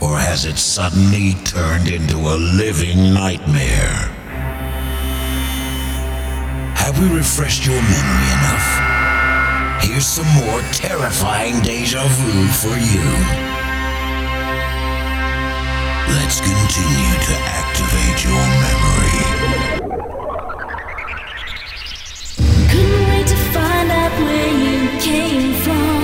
Or 0.00 0.16
has 0.16 0.46
it 0.46 0.56
suddenly 0.56 1.34
turned 1.44 1.88
into 1.88 2.16
a 2.16 2.36
living 2.36 3.12
nightmare? 3.12 4.08
Have 6.74 6.98
we 6.98 7.14
refreshed 7.14 7.66
your 7.66 7.76
memory 7.76 8.30
enough? 8.40 8.68
Here's 9.84 10.06
some 10.06 10.26
more 10.40 10.62
terrifying 10.72 11.60
deja 11.60 12.02
vu 12.08 12.48
for 12.48 12.76
you. 12.78 13.04
Let's 16.16 16.40
continue 16.40 17.16
to 17.28 17.34
activate 17.60 18.24
your 18.24 18.44
memory. 18.64 19.20
Couldn't 22.70 23.08
wait 23.10 23.26
to 23.26 23.36
find 23.52 23.90
out 23.90 24.12
where 24.24 24.52
you 24.64 24.98
came 24.98 25.54
from. 25.62 25.99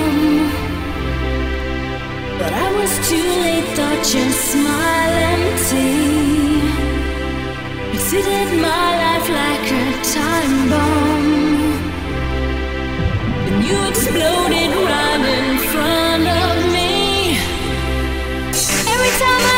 Exploded 13.97 14.71
right 14.89 15.23
in 15.37 15.57
front 15.71 16.27
of 16.27 16.71
me. 16.71 17.37
Every 18.93 19.13
time 19.21 19.43
I 19.55 19.56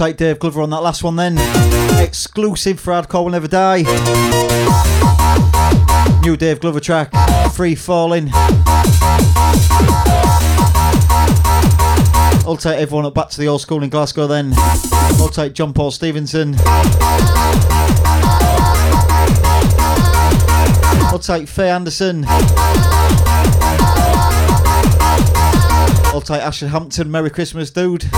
Take 0.00 0.16
Dave 0.16 0.38
Glover 0.38 0.62
on 0.62 0.70
that 0.70 0.80
last 0.80 1.04
one 1.04 1.16
then. 1.16 1.36
Exclusive 2.02 2.80
for 2.80 2.94
Hardcore 2.94 3.24
Will 3.24 3.32
Never 3.32 3.46
Die. 3.46 3.82
New 6.22 6.38
Dave 6.38 6.58
Glover 6.58 6.80
track, 6.80 7.12
Free 7.52 7.74
Falling. 7.74 8.30
I'll 12.46 12.56
take 12.56 12.78
everyone 12.78 13.04
up 13.04 13.12
back 13.12 13.28
to 13.28 13.38
the 13.38 13.48
old 13.48 13.60
school 13.60 13.82
in 13.82 13.90
Glasgow 13.90 14.26
then. 14.26 14.54
I'll 14.56 15.28
take 15.28 15.52
John 15.52 15.74
Paul 15.74 15.90
Stevenson. 15.90 16.54
I'll 21.10 21.18
take 21.18 21.46
Faye 21.46 21.68
Anderson. 21.68 22.24
I'll 26.06 26.22
take 26.22 26.40
Ashley 26.40 26.68
Hampton. 26.68 27.10
Merry 27.10 27.28
Christmas, 27.28 27.70
dude. 27.70 28.08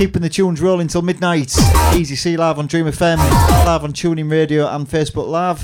Keeping 0.00 0.22
the 0.22 0.30
tunes 0.30 0.62
rolling 0.62 0.88
till 0.88 1.02
midnight. 1.02 1.54
Easy 1.94 2.16
C 2.16 2.34
live 2.38 2.58
on 2.58 2.66
Dream 2.66 2.86
FM, 2.86 3.18
live 3.66 3.84
on 3.84 3.92
TuneIn 3.92 4.30
Radio 4.30 4.66
and 4.66 4.88
Facebook 4.88 5.28
Live. 5.28 5.58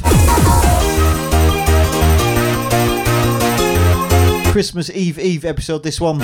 Christmas 4.53 4.91
Eve 4.91 5.19
Eve 5.19 5.47
episode 5.47 5.83
this 5.83 6.03
one. 6.03 6.19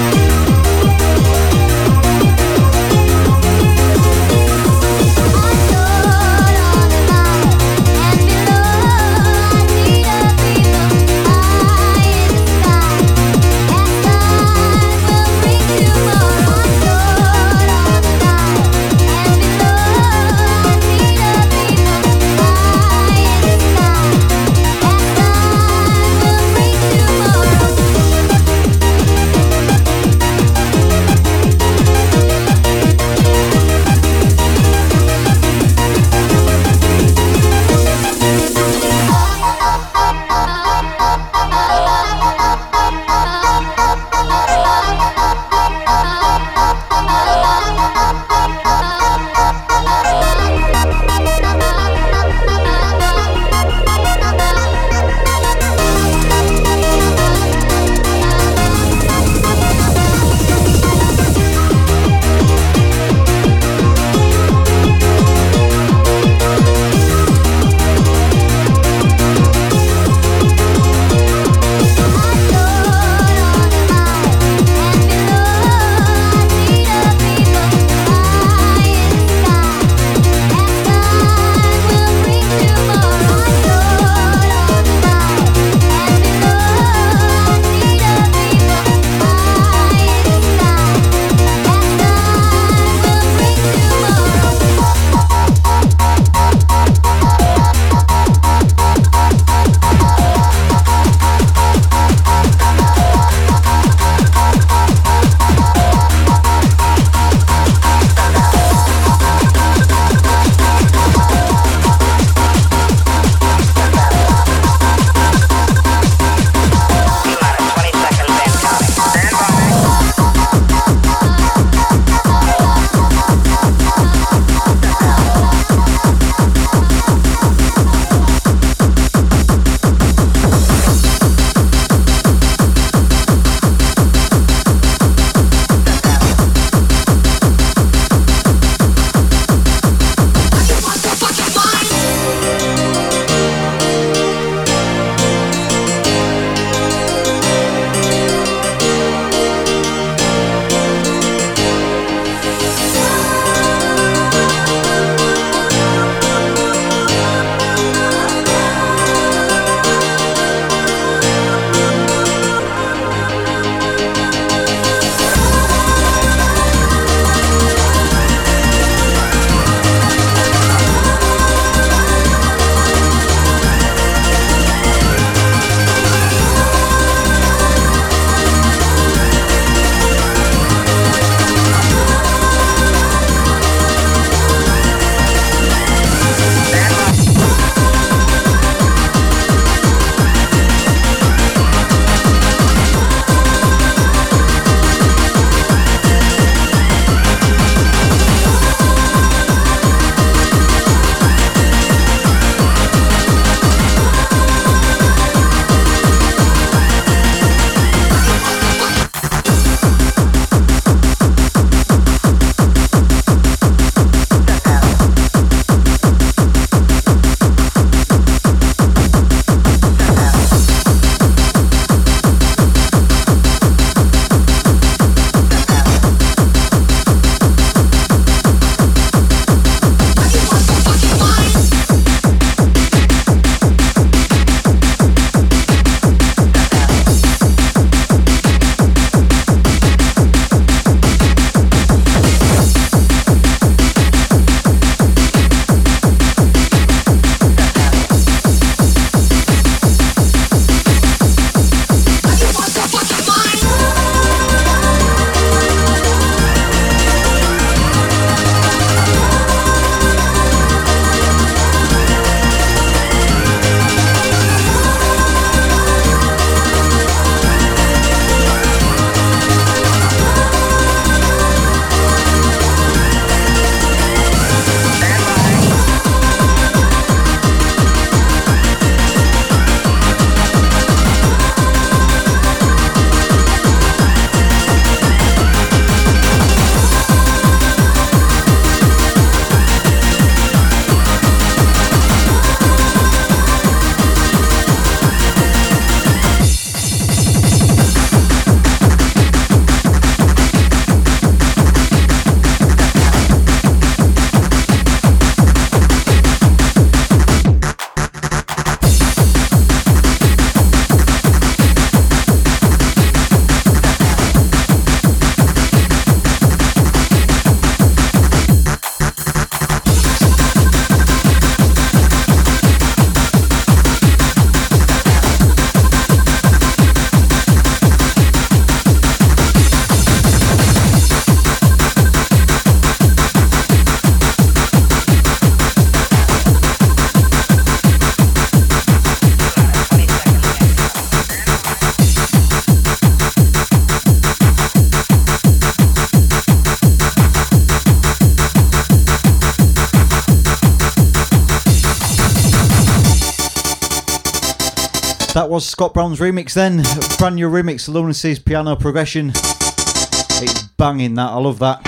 That 355.42 355.50
was 355.50 355.68
Scott 355.68 355.92
Brown's 355.92 356.20
remix 356.20 356.54
then. 356.54 356.84
Brand 357.18 357.34
new 357.34 357.50
remix, 357.50 357.88
Lunacy's 357.88 358.38
piano 358.38 358.76
progression. 358.76 359.30
It's 359.30 360.62
banging 360.78 361.16
that, 361.16 361.30
I 361.30 361.36
love 361.36 361.58
that. 361.58 361.82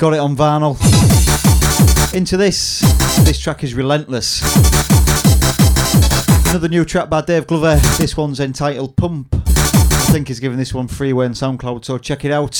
Got 0.00 0.14
it 0.14 0.18
on 0.18 0.34
vinyl. 0.34 0.76
Into 2.12 2.36
this. 2.36 2.80
This 3.24 3.38
track 3.38 3.62
is 3.62 3.74
Relentless. 3.74 4.42
Another 6.50 6.66
new 6.68 6.84
track 6.84 7.08
by 7.08 7.20
Dave 7.20 7.46
Glover. 7.46 7.76
This 7.98 8.16
one's 8.16 8.40
entitled 8.40 8.96
Pump. 8.96 9.28
I 9.32 10.08
think 10.10 10.26
he's 10.26 10.40
giving 10.40 10.58
this 10.58 10.74
one 10.74 10.88
freeway 10.88 11.26
on 11.26 11.34
SoundCloud, 11.34 11.84
so 11.84 11.96
check 11.96 12.24
it 12.24 12.32
out. 12.32 12.56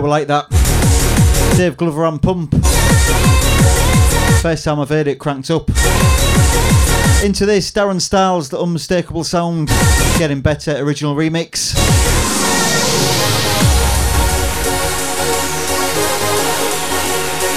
Yeah, 0.00 0.04
we 0.04 0.10
like 0.10 0.28
that. 0.28 0.48
Dave 1.58 1.76
Glover 1.76 2.06
on 2.06 2.18
Pump. 2.18 2.52
First 4.40 4.64
time 4.64 4.80
I've 4.80 4.88
heard 4.88 5.06
it 5.06 5.18
cranked 5.18 5.50
up. 5.50 5.68
Into 7.22 7.44
this, 7.44 7.70
Darren 7.70 8.00
Styles, 8.00 8.48
the 8.48 8.58
unmistakable 8.58 9.24
sound, 9.24 9.68
getting 10.16 10.40
better 10.40 10.74
original 10.78 11.14
remix. 11.14 11.74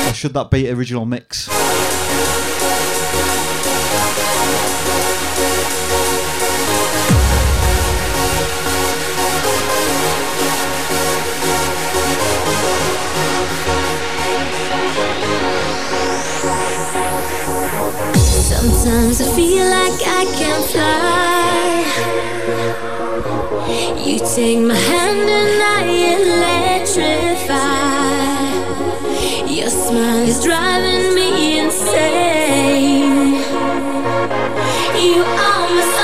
Or 0.09 0.13
should 0.13 0.33
that 0.33 0.51
be 0.51 0.69
original 0.69 1.05
mix? 1.05 1.47
Sometimes 18.63 19.19
I 19.19 19.25
feel 19.35 19.65
like 19.65 19.99
I 20.07 20.23
can 20.39 20.61
fly. 20.71 21.83
You 24.05 24.19
take 24.19 24.59
my 24.59 24.73
hand 24.73 25.29
and 25.29 25.61
I 25.61 25.83
electrify. 26.15 27.43
Your 29.51 29.69
smile 29.69 30.25
is 30.29 30.39
driving 30.41 31.13
me 31.13 31.59
insane. 31.59 33.43
You 34.95 35.23
on 35.23 35.75
my 35.75 36.02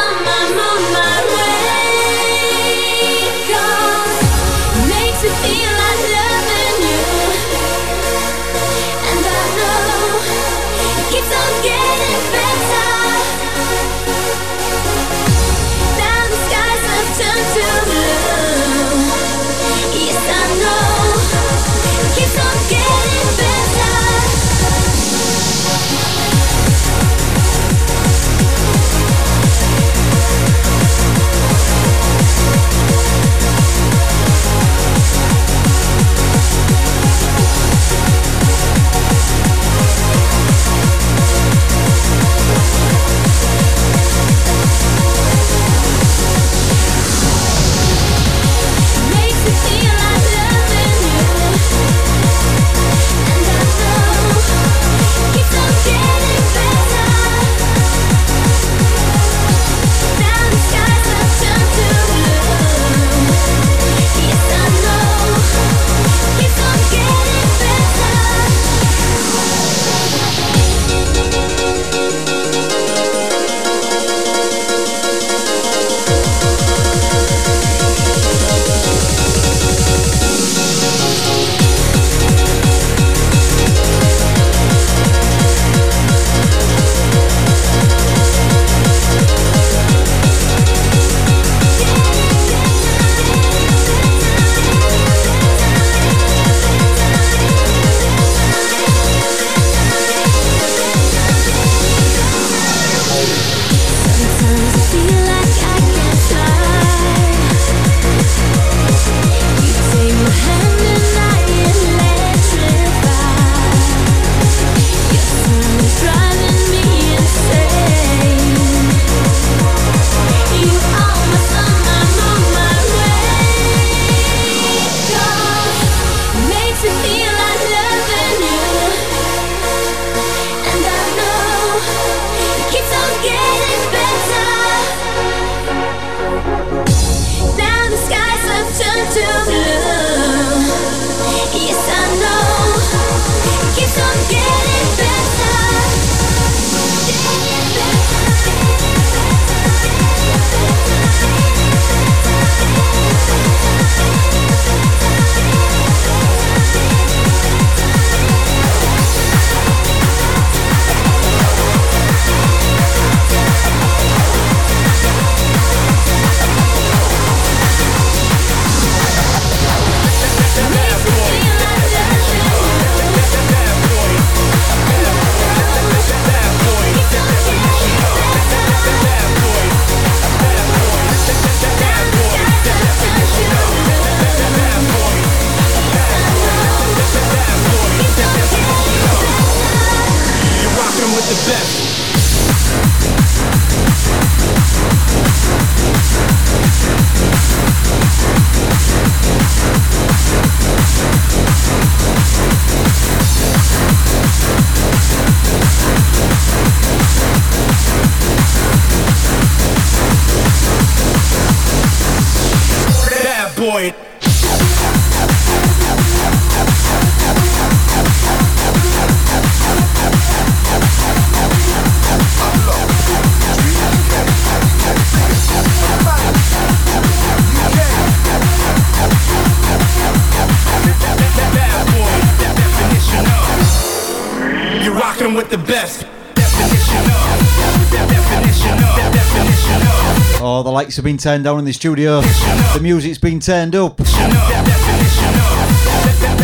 been 241.09 241.17
turned 241.17 241.43
down 241.43 241.57
in 241.57 241.65
the 241.65 241.73
studio. 241.73 242.21
The 242.21 242.79
music's 242.83 243.17
been 243.17 243.39
turned 243.39 243.73
up. 243.73 243.99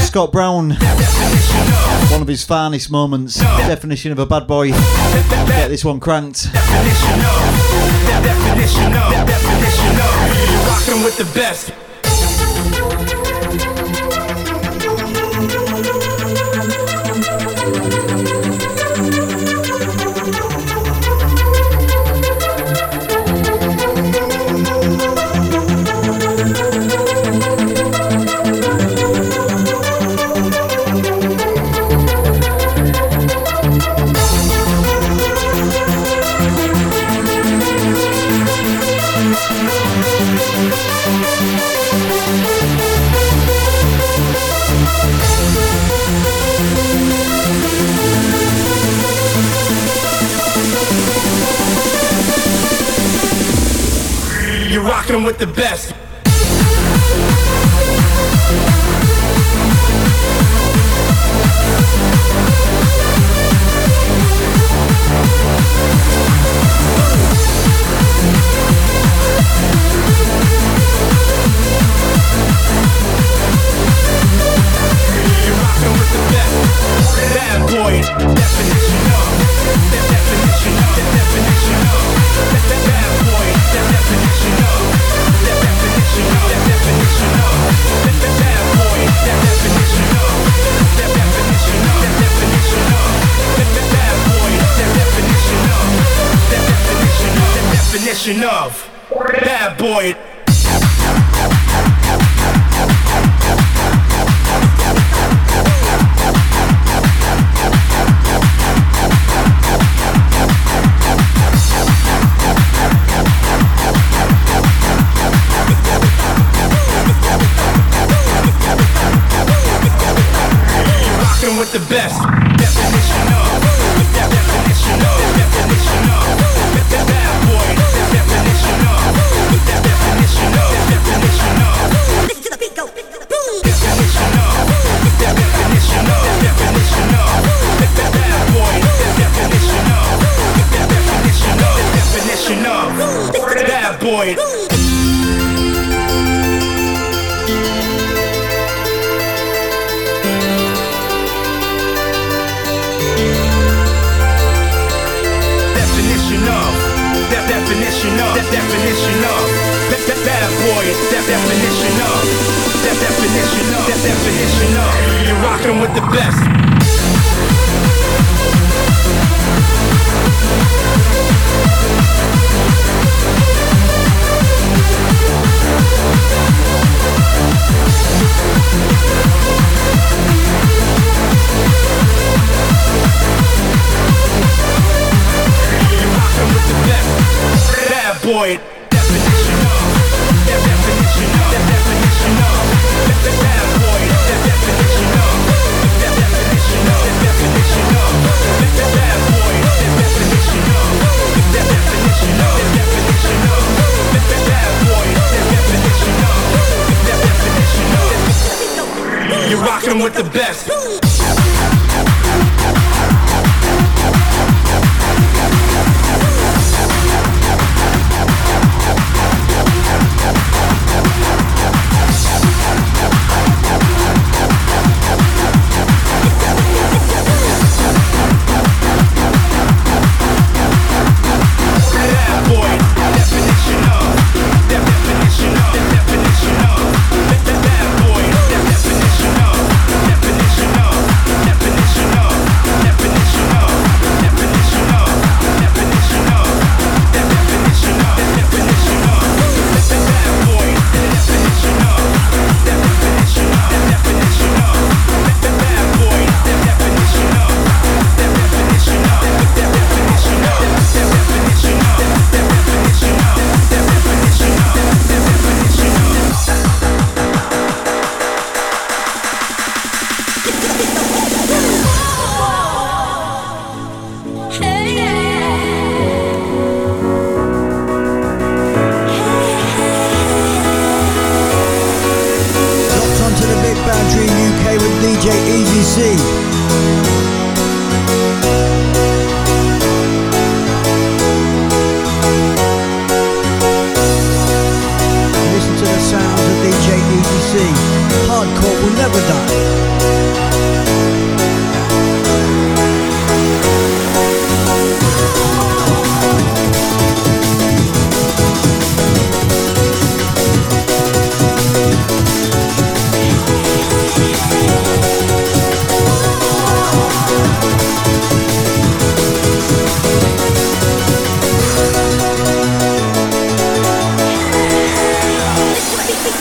Scott 0.02 0.32
Brown, 0.32 0.72
one 2.10 2.22
of 2.24 2.28
his 2.28 2.44
finest 2.44 2.90
moments. 2.90 3.36
Definition 3.36 4.12
of 4.12 4.18
a 4.18 4.26
bad 4.26 4.48
boy. 4.48 4.70
Get 4.70 5.68
this 5.68 5.86
one 5.86 6.00
cranked. 6.00 6.48
Rocking 10.66 11.04
with 11.04 11.18
the 11.18 11.30
best. 11.36 11.72
with 55.40 55.48
the 55.49 55.62
best. 55.62 55.95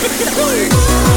Woo! 0.06 1.13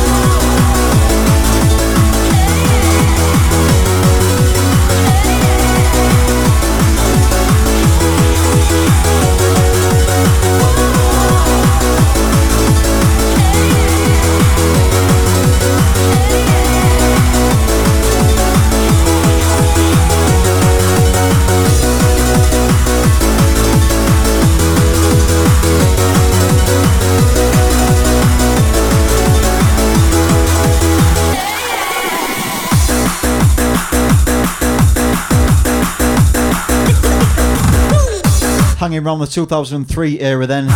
Around 39.07 39.19
the 39.19 39.25
2003 39.25 40.19
era 40.19 40.45
then. 40.45 40.69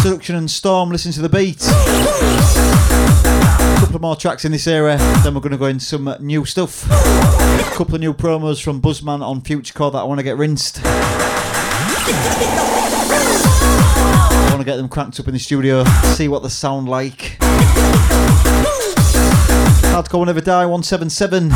Seduction 0.00 0.36
and 0.36 0.50
Storm, 0.50 0.88
listen 0.88 1.12
to 1.12 1.20
the 1.20 1.28
beat. 1.28 1.60
A 1.66 1.70
couple 3.80 3.96
of 3.96 4.00
more 4.00 4.16
tracks 4.16 4.46
in 4.46 4.52
this 4.52 4.66
era, 4.66 4.96
then 5.22 5.34
we're 5.34 5.42
going 5.42 5.52
to 5.52 5.58
go 5.58 5.66
into 5.66 5.84
some 5.84 6.16
new 6.20 6.46
stuff. 6.46 6.90
A 6.90 7.70
couple 7.74 7.94
of 7.94 8.00
new 8.00 8.14
promos 8.14 8.62
from 8.62 8.80
Buzzman 8.80 9.20
on 9.20 9.42
Future 9.42 9.74
Core 9.74 9.90
that 9.90 9.98
I 9.98 10.04
want 10.04 10.18
to 10.18 10.24
get 10.24 10.38
rinsed. 10.38 10.80
I 10.82 10.88
want 14.48 14.60
to 14.60 14.64
get 14.64 14.76
them 14.76 14.88
cranked 14.88 15.20
up 15.20 15.28
in 15.28 15.34
the 15.34 15.38
studio, 15.38 15.84
see 16.14 16.28
what 16.28 16.42
they 16.42 16.48
sound 16.48 16.88
like. 16.88 17.36
Hardcore 19.92 20.20
Will 20.20 20.24
Never 20.24 20.40
Die 20.40 20.64
177. 20.64 21.50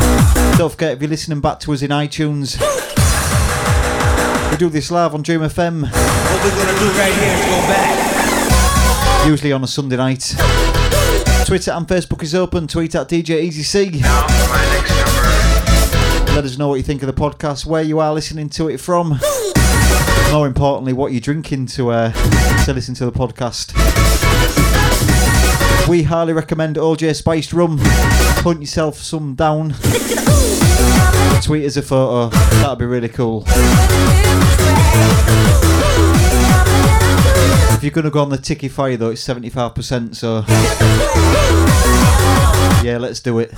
Don't 0.59 0.69
forget 0.69 0.93
if 0.93 1.01
you're 1.01 1.09
listening 1.09 1.41
back 1.41 1.59
to 1.61 1.73
us 1.73 1.81
in 1.81 1.89
iTunes. 1.89 2.59
We 4.53 4.57
do 4.57 4.69
this 4.69 4.91
live 4.91 5.15
on 5.15 5.23
Dream 5.23 5.39
FM. 5.39 5.81
What 5.81 6.43
we're 6.43 6.51
gonna 6.51 6.77
do 6.77 6.85
right 6.99 7.11
here 7.11 7.33
is 7.33 7.41
go 7.43 7.57
back. 7.73 9.27
Usually 9.27 9.51
on 9.51 9.63
a 9.63 9.67
Sunday 9.67 9.97
night. 9.97 10.35
Twitter 11.47 11.71
and 11.71 11.87
Facebook 11.87 12.21
is 12.21 12.35
open. 12.35 12.67
Tweet 12.67 12.93
at 12.93 13.09
DJ 13.09 13.41
Easy 13.41 13.63
C. 13.63 13.89
Let 16.35 16.45
us 16.45 16.59
know 16.59 16.67
what 16.67 16.75
you 16.75 16.83
think 16.83 17.01
of 17.01 17.07
the 17.07 17.19
podcast, 17.19 17.65
where 17.65 17.81
you 17.81 17.97
are 17.97 18.13
listening 18.13 18.47
to 18.49 18.69
it 18.69 18.77
from. 18.79 19.19
More 20.31 20.45
importantly, 20.45 20.93
what 20.93 21.13
you're 21.13 21.19
drinking 21.19 21.65
to 21.67 21.89
uh, 21.89 22.11
to 22.65 22.73
listen 22.73 22.93
to 22.93 23.05
the 23.05 23.11
podcast. 23.11 23.73
We 25.89 26.03
highly 26.03 26.33
recommend 26.33 26.75
OJ 26.75 27.15
Spiced 27.15 27.53
Rum. 27.53 27.79
Hunt 27.81 28.61
yourself 28.61 28.97
some 28.99 29.33
down. 29.33 29.73
Tweet 31.41 31.65
us 31.65 31.77
a 31.77 31.81
photo. 31.81 32.29
That'd 32.61 32.79
be 32.79 32.85
really 32.85 33.09
cool. 33.09 33.43
If 37.75 37.83
you're 37.83 37.91
gonna 37.91 38.09
go 38.09 38.21
on 38.21 38.29
the 38.29 38.37
Tiki 38.37 38.69
Fire 38.69 38.95
though, 38.95 39.09
it's 39.09 39.25
75%. 39.27 40.15
So 40.15 40.45
yeah, 42.83 42.97
let's 42.97 43.19
do 43.19 43.39
it. 43.39 43.53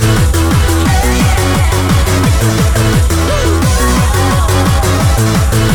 I 5.18 5.75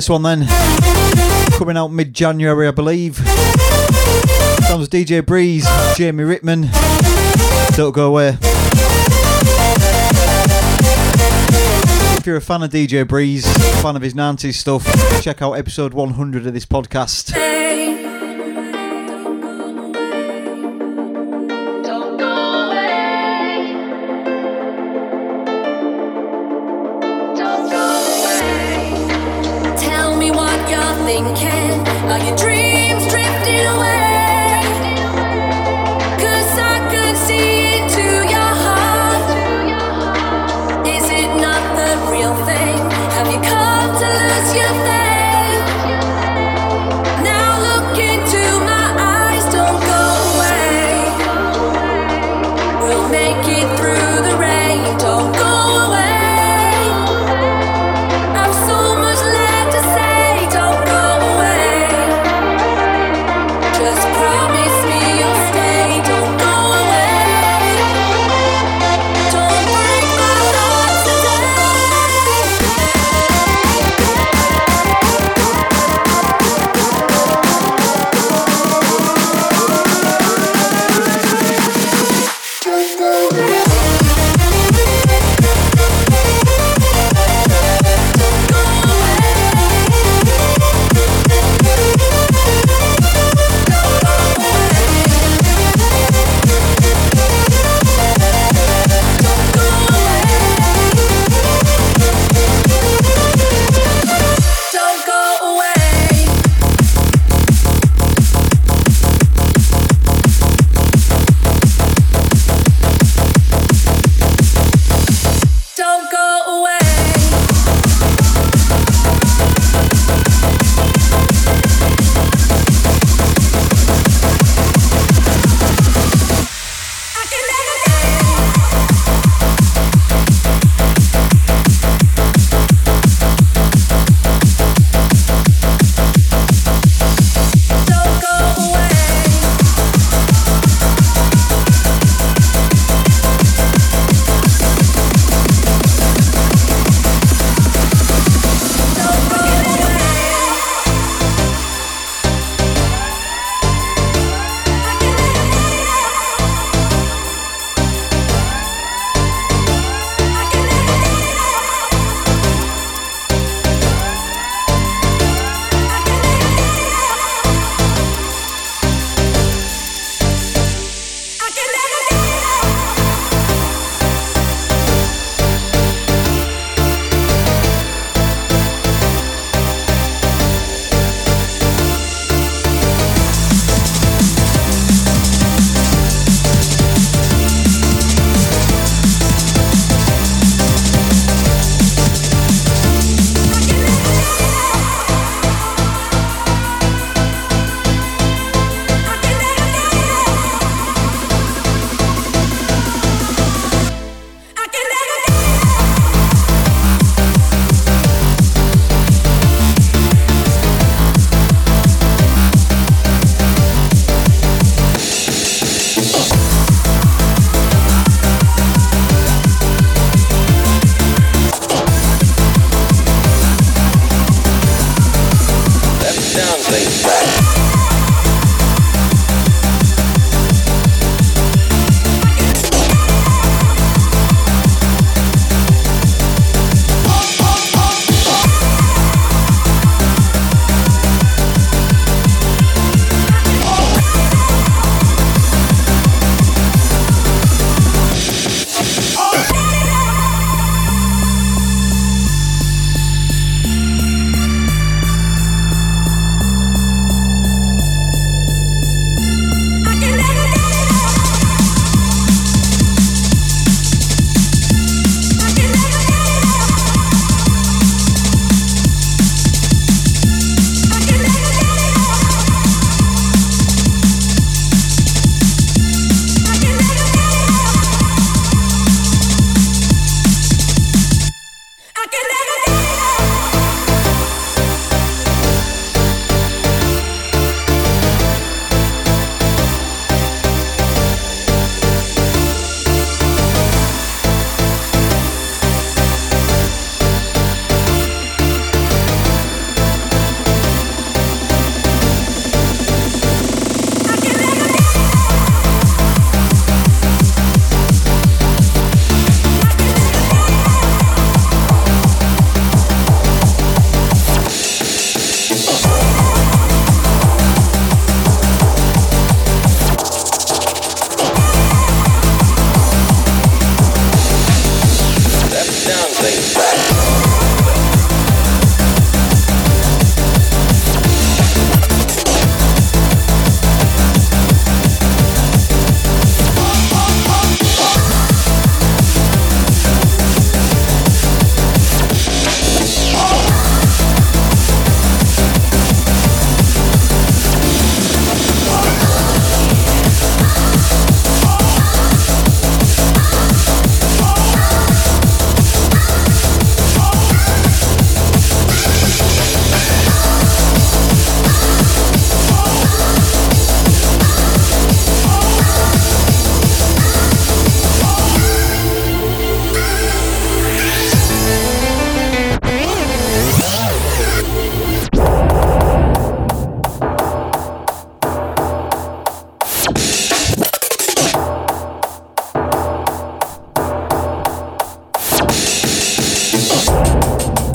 this 0.00 0.08
one 0.08 0.22
then. 0.22 0.46
Coming 1.58 1.76
out 1.76 1.88
mid 1.88 2.14
January, 2.14 2.66
I 2.66 2.70
believe. 2.70 3.18
That 3.18 4.76
was 4.78 4.88
DJ 4.88 5.24
Breeze, 5.26 5.68
Jamie 5.94 6.24
Rittman. 6.24 6.70
Don't 7.76 7.92
go 7.92 8.08
away. 8.08 8.38
If 12.16 12.26
you're 12.26 12.36
a 12.36 12.40
fan 12.40 12.62
of 12.62 12.70
DJ 12.70 13.06
Breeze, 13.06 13.44
fan 13.82 13.94
of 13.94 14.00
his 14.00 14.14
90s 14.14 14.54
stuff, 14.54 14.86
check 15.20 15.42
out 15.42 15.52
episode 15.52 15.92
100 15.92 16.46
of 16.46 16.54
this 16.54 16.64
podcast. 16.64 17.39
thinking? 31.24 31.86
Are 32.10 32.18
your 32.18 32.36
dreams 32.36 33.06
drifting 33.08 33.66
away? 33.66 34.09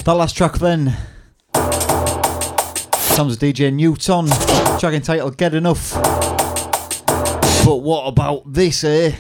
That 0.06 0.14
last 0.14 0.38
track 0.38 0.60
then. 0.60 0.96
Sounds 3.16 3.38
DJ 3.38 3.74
Newton. 3.74 4.28
Track 4.80 4.94
entitled 4.94 5.36
Get 5.36 5.56
Enough. 5.56 5.94
But 7.66 7.78
what 7.78 8.06
about 8.06 8.54
this, 8.54 8.84
eh? 8.84 9.16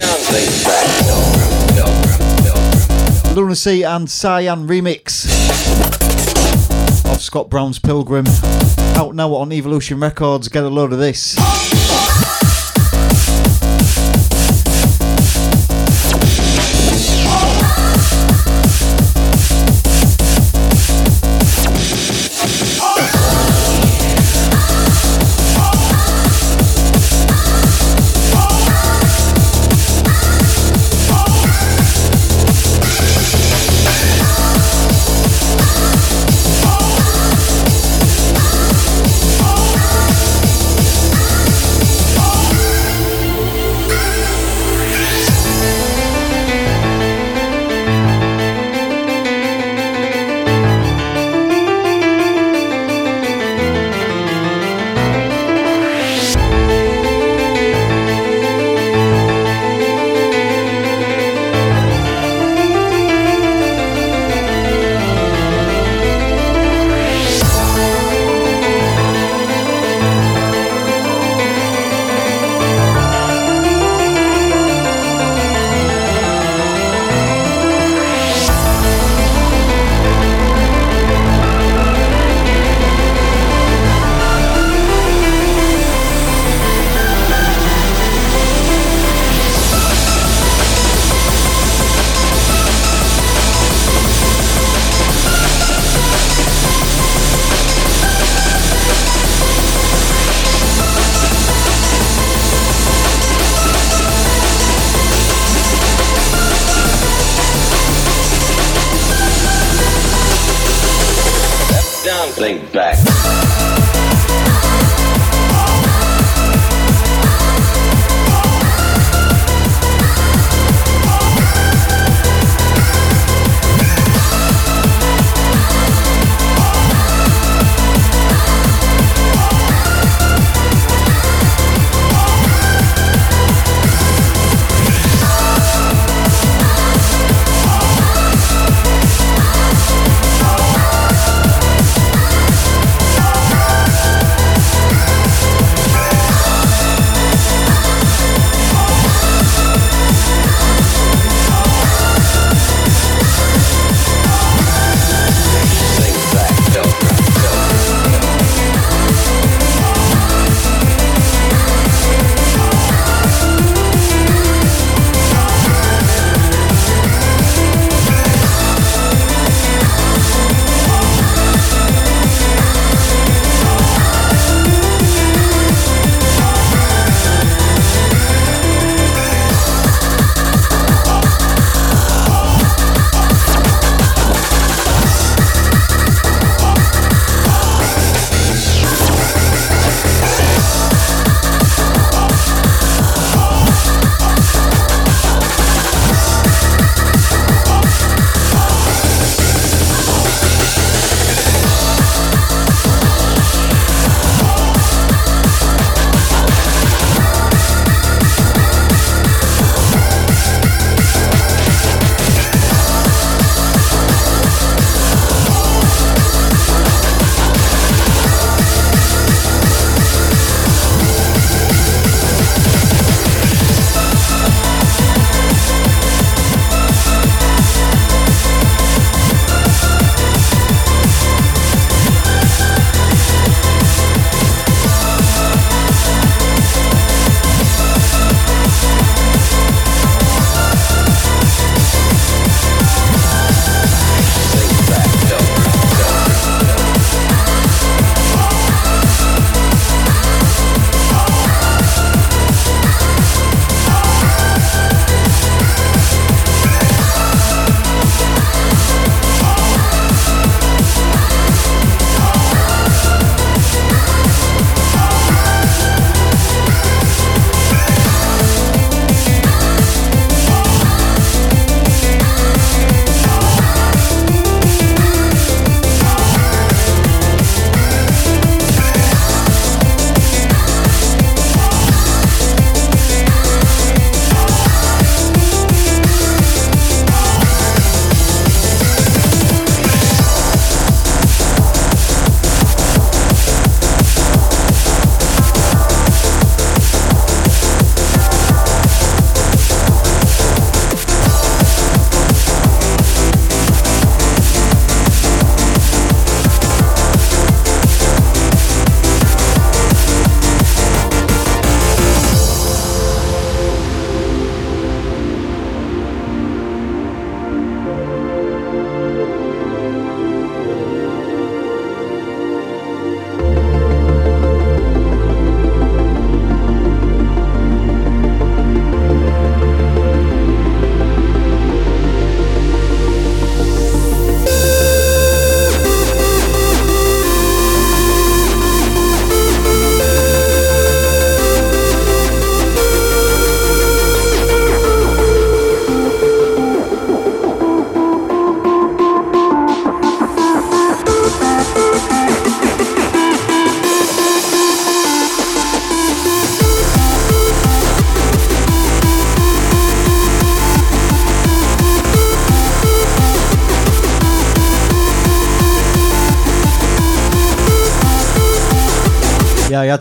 Lunacy 3.34 3.82
and 3.82 4.08
Cyan 4.08 4.68
remix 4.68 5.26
of 7.12 7.20
Scott 7.20 7.50
Brown's 7.50 7.80
Pilgrim. 7.80 8.28
Out 8.96 9.16
now 9.16 9.34
on 9.34 9.52
Evolution 9.52 10.00
Records. 10.00 10.50
Get 10.50 10.66
a 10.66 10.70
load 10.70 10.94
of 10.94 11.00
this. 11.00 11.36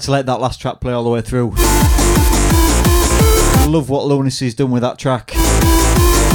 To 0.05 0.11
let 0.11 0.27
that 0.27 0.41
last 0.41 0.61
track 0.61 0.81
play 0.81 0.93
all 0.93 1.03
the 1.03 1.11
way 1.11 1.23
through. 1.23 1.51
Love 3.71 3.89
what 3.89 4.05
Lunacy's 4.05 4.55
done 4.55 4.71
with 4.71 4.83
that 4.83 4.99
track. 4.99 5.31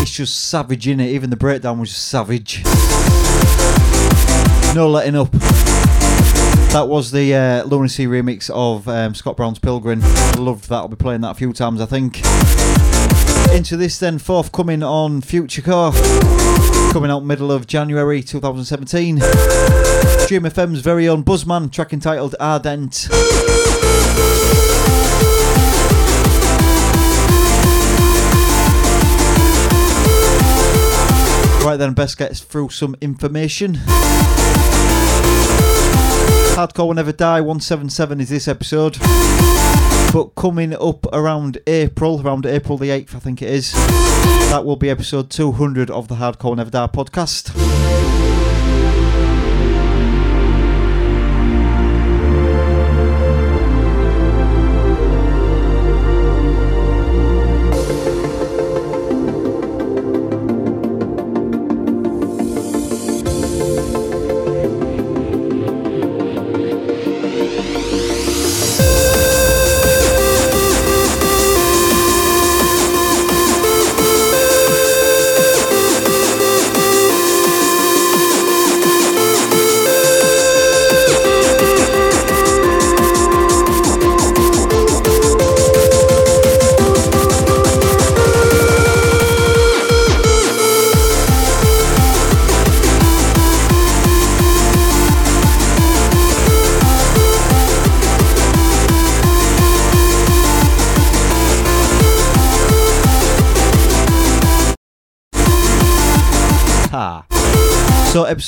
It's 0.02 0.12
just 0.12 0.50
savage 0.50 0.88
in 0.88 1.00
it. 1.00 1.10
Even 1.10 1.30
the 1.30 1.36
breakdown 1.36 1.80
was 1.80 1.90
just 1.90 2.08
savage. 2.08 2.64
No 4.76 4.90
letting 4.90 5.16
up. 5.16 5.32
That 6.72 6.86
was 6.88 7.12
the 7.12 7.36
uh, 7.36 7.64
Lunacy 7.66 8.08
remix 8.08 8.50
of 8.50 8.88
um, 8.88 9.14
Scott 9.14 9.38
Brown's 9.38 9.60
Pilgrim. 9.60 10.02
Loved 10.38 10.70
that. 10.70 10.76
I'll 10.76 10.88
be 10.88 10.96
playing 10.96 11.22
that 11.22 11.32
a 11.32 11.36
few 11.36 11.54
times, 11.54 11.80
I 11.80 11.86
think. 11.86 12.22
Into 13.56 13.78
this 13.78 14.00
then, 14.00 14.18
forthcoming 14.18 14.82
on 14.84 15.22
Future 15.22 15.62
Core. 15.62 15.91
Coming 16.91 17.12
out 17.12 17.24
middle 17.24 17.52
of 17.52 17.68
January 17.68 18.24
2017. 18.24 19.18
Dream 19.18 20.44
FM's 20.44 20.82
very 20.82 21.08
own 21.08 21.24
Buzzman, 21.24 21.72
track 21.72 21.94
entitled 21.94 22.36
Ardent. 22.40 23.10
Right 31.70 31.78
then, 31.78 31.94
best 31.94 32.18
gets 32.18 32.40
through 32.40 32.70
some 32.70 32.96
information. 33.00 33.76
Hardcore 36.56 36.88
Will 36.88 36.96
Never 36.96 37.12
Die 37.12 37.41
177 37.41 38.22
is 38.22 38.30
this 38.30 38.48
episode. 38.48 38.98
But 40.12 40.34
coming 40.36 40.74
up 40.74 41.06
around 41.14 41.60
April, 41.68 42.26
around 42.26 42.48
April 42.48 42.80
the 42.80 42.90
8th, 42.90 43.14
I 43.14 43.20
think 43.20 43.44
it 43.44 43.52
is, 43.52 43.72
that 43.74 44.64
will 44.66 44.78
be 44.78 44.90
episode 44.90 45.30
200 45.30 45.91
of 45.91 46.08
the 46.08 46.16
Hardcore 46.16 46.46
Will 46.46 46.56
Never 46.56 46.72
Die 46.72 46.88
podcast. 46.88 47.98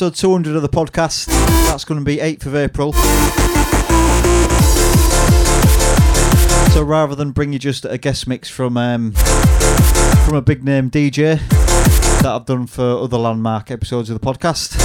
Episode 0.02 0.20
200 0.20 0.56
of 0.56 0.64
the 0.64 0.70
podcast, 0.70 1.28
that's 1.68 1.86
going 1.86 2.00
to 2.00 2.04
be 2.04 2.18
8th 2.18 2.48
of 2.48 2.56
April. 2.56 2.92
So, 6.72 6.82
rather 6.82 7.14
than 7.14 7.30
bring 7.30 7.54
you 7.54 7.60
just 7.60 7.86
a 7.86 8.00
guest 8.00 8.28
mix 8.28 8.50
from 8.50 8.78
um, 8.78 9.12
from 9.12 10.38
a 10.38 10.42
big 10.42 10.64
name 10.64 10.90
DJ 10.90 11.40
that 12.22 12.26
I've 12.26 12.48
done 12.48 12.66
for 12.66 12.82
other 12.82 13.20
landmark 13.20 13.70
episodes 13.70 14.10
of 14.10 14.20
the 14.20 14.26
podcast, 14.26 14.76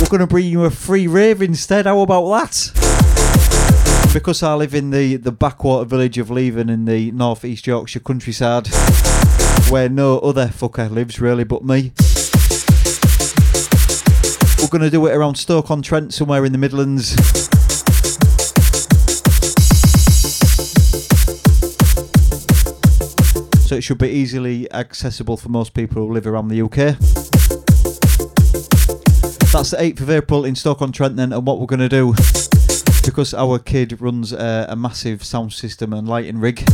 we're 0.00 0.08
going 0.08 0.22
to 0.22 0.26
bring 0.26 0.46
you 0.46 0.64
a 0.64 0.70
free 0.70 1.06
rave 1.06 1.40
instead. 1.40 1.86
How 1.86 2.00
about 2.00 2.28
that? 2.28 4.10
Because 4.12 4.42
I 4.42 4.54
live 4.54 4.74
in 4.74 4.90
the, 4.90 5.18
the 5.18 5.30
backwater 5.30 5.84
village 5.84 6.18
of 6.18 6.32
Leven 6.32 6.68
in 6.68 6.84
the 6.84 7.12
North 7.12 7.44
East 7.44 7.68
Yorkshire 7.68 8.00
countryside, 8.00 8.66
where 9.70 9.88
no 9.88 10.18
other 10.18 10.48
fucker 10.48 10.90
lives 10.90 11.20
really 11.20 11.44
but 11.44 11.64
me. 11.64 11.92
We're 14.68 14.80
going 14.80 14.90
to 14.90 14.94
do 14.94 15.06
it 15.06 15.14
around 15.14 15.36
Stoke 15.36 15.70
on 15.70 15.80
Trent, 15.80 16.12
somewhere 16.12 16.44
in 16.44 16.52
the 16.52 16.58
Midlands. 16.58 17.12
So 23.66 23.76
it 23.76 23.80
should 23.80 23.96
be 23.96 24.10
easily 24.10 24.70
accessible 24.70 25.38
for 25.38 25.48
most 25.48 25.72
people 25.72 26.06
who 26.06 26.12
live 26.12 26.26
around 26.26 26.48
the 26.48 26.60
UK. 26.60 26.98
That's 29.50 29.70
the 29.70 29.78
8th 29.78 30.00
of 30.02 30.10
April 30.10 30.44
in 30.44 30.54
Stoke 30.54 30.82
on 30.82 30.92
Trent, 30.92 31.16
then, 31.16 31.32
and 31.32 31.46
what 31.46 31.58
we're 31.60 31.64
going 31.64 31.80
to 31.80 31.88
do, 31.88 32.12
because 33.06 33.32
our 33.32 33.58
kid 33.58 34.02
runs 34.02 34.32
a, 34.34 34.74
massive 34.76 35.24
sound 35.24 35.54
system 35.54 35.94
and 35.94 36.06
lighting 36.06 36.40
rig 36.40 36.70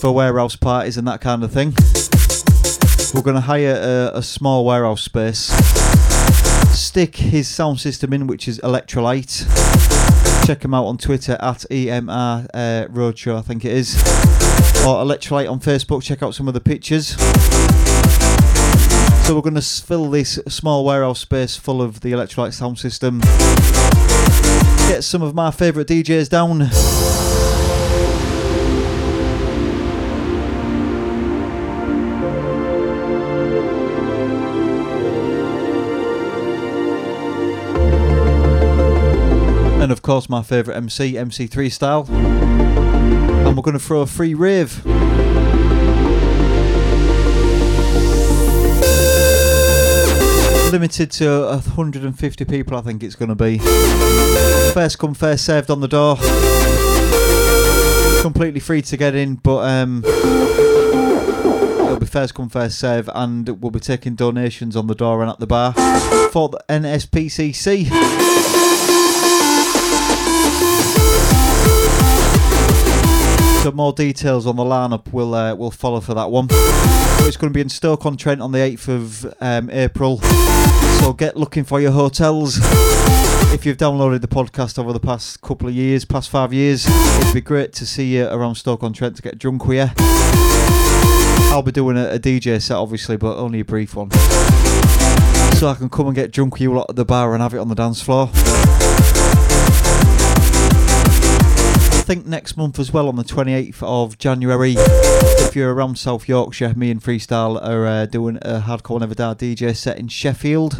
for 0.00 0.12
warehouse 0.12 0.54
parties 0.54 0.96
and 0.96 1.08
that 1.08 1.20
kind 1.20 1.42
of 1.42 1.50
thing, 1.50 1.74
we're 3.12 3.24
going 3.24 3.34
to 3.34 3.40
hire 3.40 4.10
a, 4.14 4.18
a 4.18 4.22
small 4.22 4.64
warehouse 4.64 5.02
space 5.02 5.50
stick 6.72 7.16
his 7.16 7.48
sound 7.48 7.80
system 7.80 8.12
in, 8.12 8.26
which 8.26 8.48
is 8.48 8.58
Electrolyte. 8.60 9.46
Check 10.46 10.64
him 10.64 10.74
out 10.74 10.86
on 10.86 10.98
Twitter 10.98 11.36
at 11.40 11.64
EMR 11.70 12.46
uh, 12.52 12.86
Roadshow, 12.88 13.36
I 13.36 13.42
think 13.42 13.64
it 13.64 13.72
is. 13.72 13.96
Or 14.84 15.04
Electrolyte 15.04 15.50
on 15.50 15.60
Facebook. 15.60 16.02
Check 16.02 16.22
out 16.22 16.34
some 16.34 16.48
of 16.48 16.54
the 16.54 16.60
pictures. 16.60 17.16
So 19.26 19.36
we're 19.36 19.42
going 19.42 19.54
to 19.54 19.62
fill 19.62 20.10
this 20.10 20.40
small 20.48 20.84
warehouse 20.84 21.20
space 21.20 21.56
full 21.56 21.80
of 21.80 22.00
the 22.00 22.12
Electrolyte 22.12 22.52
sound 22.54 22.78
system. 22.78 23.20
Get 24.88 25.04
some 25.04 25.22
of 25.22 25.34
my 25.34 25.50
favourite 25.50 25.86
DJs 25.86 26.28
down. 26.28 27.21
Of 40.02 40.04
course 40.04 40.28
my 40.28 40.42
favourite 40.42 40.76
MC, 40.76 41.12
MC3 41.12 41.70
style. 41.70 42.04
And 42.10 43.56
we're 43.56 43.62
going 43.62 43.78
to 43.78 43.78
throw 43.78 44.00
a 44.00 44.06
free 44.06 44.34
rave. 44.34 44.84
Limited 50.72 51.12
to 51.12 51.42
150 51.52 52.44
people, 52.46 52.76
I 52.76 52.80
think 52.80 53.04
it's 53.04 53.14
going 53.14 53.28
to 53.28 53.36
be. 53.36 53.58
First 54.74 54.98
come, 54.98 55.14
first 55.14 55.44
served 55.44 55.70
on 55.70 55.80
the 55.80 55.86
door. 55.86 56.16
Completely 58.22 58.58
free 58.58 58.82
to 58.82 58.96
get 58.96 59.14
in, 59.14 59.36
but 59.36 59.58
um, 59.58 60.02
it'll 60.04 62.00
be 62.00 62.06
first 62.06 62.34
come, 62.34 62.48
first 62.48 62.76
serve, 62.76 63.08
and 63.14 63.48
we'll 63.62 63.70
be 63.70 63.78
taking 63.78 64.16
donations 64.16 64.74
on 64.74 64.88
the 64.88 64.96
door 64.96 65.22
and 65.22 65.30
at 65.30 65.38
the 65.38 65.46
bar 65.46 65.72
for 66.32 66.48
the 66.48 66.58
NSPCC. 66.68 68.31
So 73.62 73.70
more 73.70 73.92
details 73.92 74.44
on 74.48 74.56
the 74.56 74.64
lineup 74.64 75.12
will 75.12 75.36
uh, 75.36 75.54
will 75.54 75.70
follow 75.70 76.00
for 76.00 76.14
that 76.14 76.32
one. 76.32 76.48
It's 76.50 77.36
going 77.36 77.52
to 77.52 77.56
be 77.56 77.60
in 77.60 77.68
Stoke 77.68 78.04
on 78.04 78.16
Trent 78.16 78.42
on 78.42 78.50
the 78.50 78.58
8th 78.58 78.88
of 78.88 79.34
um, 79.40 79.70
April. 79.70 80.18
So 80.98 81.12
get 81.12 81.36
looking 81.36 81.62
for 81.62 81.80
your 81.80 81.92
hotels. 81.92 82.58
If 83.52 83.64
you've 83.64 83.76
downloaded 83.76 84.20
the 84.20 84.26
podcast 84.26 84.80
over 84.80 84.92
the 84.92 84.98
past 84.98 85.42
couple 85.42 85.68
of 85.68 85.74
years, 85.74 86.04
past 86.04 86.28
five 86.28 86.52
years, 86.52 86.86
it'd 87.20 87.34
be 87.34 87.40
great 87.40 87.72
to 87.74 87.86
see 87.86 88.16
you 88.16 88.26
around 88.26 88.56
Stoke 88.56 88.82
on 88.82 88.92
Trent 88.92 89.14
to 89.14 89.22
get 89.22 89.38
drunk 89.38 89.64
with 89.64 89.78
you. 89.78 90.04
I'll 91.52 91.62
be 91.62 91.70
doing 91.70 91.96
a, 91.96 92.14
a 92.14 92.18
DJ 92.18 92.60
set, 92.60 92.76
obviously, 92.76 93.16
but 93.16 93.36
only 93.36 93.60
a 93.60 93.64
brief 93.64 93.94
one. 93.94 94.10
So 94.10 95.68
I 95.68 95.76
can 95.78 95.88
come 95.88 96.06
and 96.06 96.16
get 96.16 96.32
drunk 96.32 96.54
with 96.54 96.62
you 96.62 96.74
lot 96.74 96.90
at 96.90 96.96
the 96.96 97.04
bar 97.04 97.32
and 97.32 97.40
have 97.40 97.54
it 97.54 97.58
on 97.58 97.68
the 97.68 97.76
dance 97.76 98.02
floor. 98.02 98.28
Think 102.14 102.26
next 102.26 102.58
month 102.58 102.78
as 102.78 102.92
well 102.92 103.08
on 103.08 103.16
the 103.16 103.22
28th 103.24 103.82
of 103.82 104.18
January. 104.18 104.74
If 104.76 105.56
you're 105.56 105.72
around 105.72 105.96
South 105.96 106.28
Yorkshire, 106.28 106.74
me 106.74 106.90
and 106.90 107.02
Freestyle 107.02 107.58
are 107.66 107.86
uh, 107.86 108.04
doing 108.04 108.36
a 108.42 108.60
Hardcore 108.60 109.00
Never 109.00 109.14
Die 109.14 109.32
DJ 109.32 109.74
set 109.74 109.98
in 109.98 110.08
Sheffield. 110.08 110.76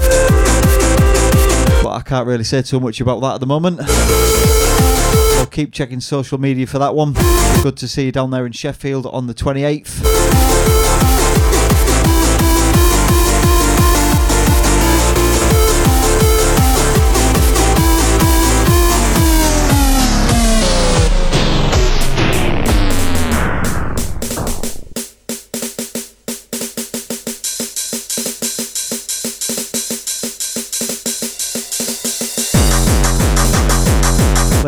But 1.82 1.88
I 1.88 2.02
can't 2.04 2.26
really 2.26 2.44
say 2.44 2.60
too 2.60 2.80
much 2.80 3.00
about 3.00 3.20
that 3.20 3.36
at 3.36 3.40
the 3.40 3.46
moment. 3.46 3.80
So 5.38 5.46
keep 5.46 5.72
checking 5.72 6.00
social 6.00 6.36
media 6.36 6.66
for 6.66 6.78
that 6.78 6.94
one. 6.94 7.14
Good 7.62 7.78
to 7.78 7.88
see 7.88 8.04
you 8.04 8.12
down 8.12 8.30
there 8.30 8.44
in 8.44 8.52
Sheffield 8.52 9.06
on 9.06 9.26
the 9.26 9.32
28th. 9.32 10.61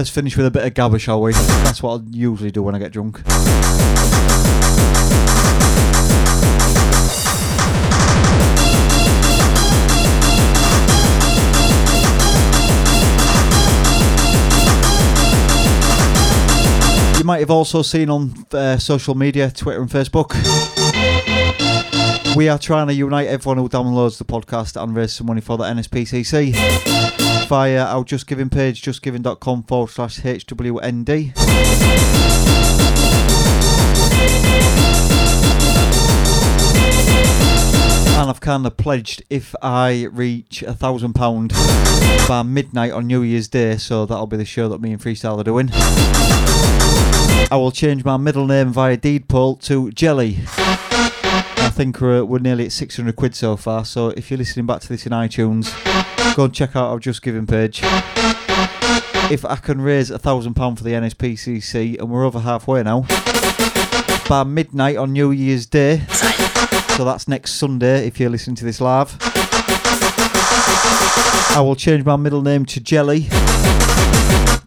Let's 0.05 0.13
finish 0.13 0.37
with 0.37 0.45
a 0.45 0.51
bit 0.51 0.67
of 0.67 0.75
gabba, 0.75 1.01
shall 1.01 1.23
we? 1.23 1.33
That's 1.33 1.83
what 1.83 2.03
I 2.03 2.05
usually 2.11 2.51
do 2.51 2.63
when 2.63 2.75
I 2.75 2.79
get 2.79 2.93
drunk. 2.93 3.23
You 17.17 17.25
might 17.25 17.39
have 17.39 17.51
also 17.51 17.81
seen 17.81 18.11
on 18.11 18.35
uh, 18.53 18.77
social 18.77 19.15
media, 19.15 19.51
Twitter 19.51 19.81
and 19.81 19.91
Facebook. 19.91 20.35
We 22.37 22.51
are 22.51 22.59
trying 22.59 22.89
to 22.89 22.93
unite 22.93 23.29
everyone 23.29 23.57
who 23.57 23.71
downloads 23.71 24.19
the 24.19 24.27
podcast 24.27 24.79
and 24.79 24.95
raise 24.95 25.15
some 25.15 25.29
money 25.29 25.41
for 25.41 25.57
the 25.57 25.65
NSPCC 25.65 27.24
via 27.49 27.85
our 27.85 28.01
uh, 28.01 28.05
Just 28.05 28.27
Giving 28.27 28.49
page, 28.49 28.83
justgiving.com 28.83 29.65
forward 29.65 29.91
slash 29.91 30.21
HWND. 30.21 31.33
And 38.17 38.31
I've 38.31 38.41
kind 38.41 38.67
of 38.67 38.77
pledged 38.77 39.23
if 39.29 39.55
I 39.61 40.09
reach 40.13 40.63
a 40.63 40.75
thousand 40.75 41.15
pound 41.15 41.53
by 42.27 42.43
midnight 42.45 42.93
on 42.93 43.07
New 43.07 43.23
Year's 43.23 43.49
Day, 43.49 43.77
so 43.77 44.07
that'll 44.07 44.27
be 44.27 44.37
the 44.37 44.45
show 44.45 44.69
that 44.69 44.81
me 44.81 44.93
and 44.93 45.03
Freestyle 45.03 45.39
are 45.39 45.45
doing. 45.45 45.71
I 47.51 47.57
will 47.57 47.73
change 47.73 48.05
my 48.05 48.17
middle 48.17 48.47
name 48.47 48.73
via 48.73 48.97
deed 48.97 49.29
poll 49.29 49.57
to 49.57 49.91
Jelly. 49.93 50.39
I 51.75 51.77
think 51.77 52.01
we're, 52.01 52.25
we're 52.25 52.39
nearly 52.39 52.67
at 52.67 52.71
600 52.71 53.17
quid 53.17 53.35
so 53.35 53.57
far, 53.57 53.85
so 53.85 54.11
if 54.11 54.31
you're 54.31 54.39
listening 54.39 54.65
back 54.65 54.81
to 54.83 54.89
this 54.89 55.07
in 55.07 55.13
iTunes, 55.13 55.75
go 56.37 56.45
and 56.45 56.55
check 56.55 56.77
out 56.77 56.89
our 56.89 57.01
Just 57.01 57.21
Giving 57.21 57.49
page. 57.49 57.81
If 59.29 59.45
I 59.45 59.57
can 59.57 59.81
raise 59.81 60.09
a 60.09 60.19
thousand 60.21 60.55
pound 60.55 60.79
for 60.79 60.85
the 60.85 60.93
NSPCC, 60.93 61.99
and 61.99 62.11
we're 62.11 62.25
over 62.25 62.39
halfway 62.39 62.85
now, 62.85 63.07
by 64.29 64.45
midnight 64.45 64.97
on 64.99 65.13
New 65.13 65.33
Year's 65.33 65.67
Day, 65.67 66.03
so 66.97 67.05
that's 67.05 67.27
next 67.27 67.55
Sunday 67.55 68.07
if 68.07 68.21
you're 68.21 68.31
listening 68.31 68.55
to 68.55 68.65
this 68.65 68.81
live, 68.81 69.17
I 71.57 71.61
will 71.61 71.75
change 71.75 72.05
my 72.05 72.15
middle 72.15 72.43
name 72.43 72.67
to 72.67 72.79
Jelly. 72.79 73.27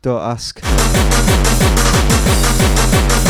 Don't 0.01 0.21
ask. 0.21 0.59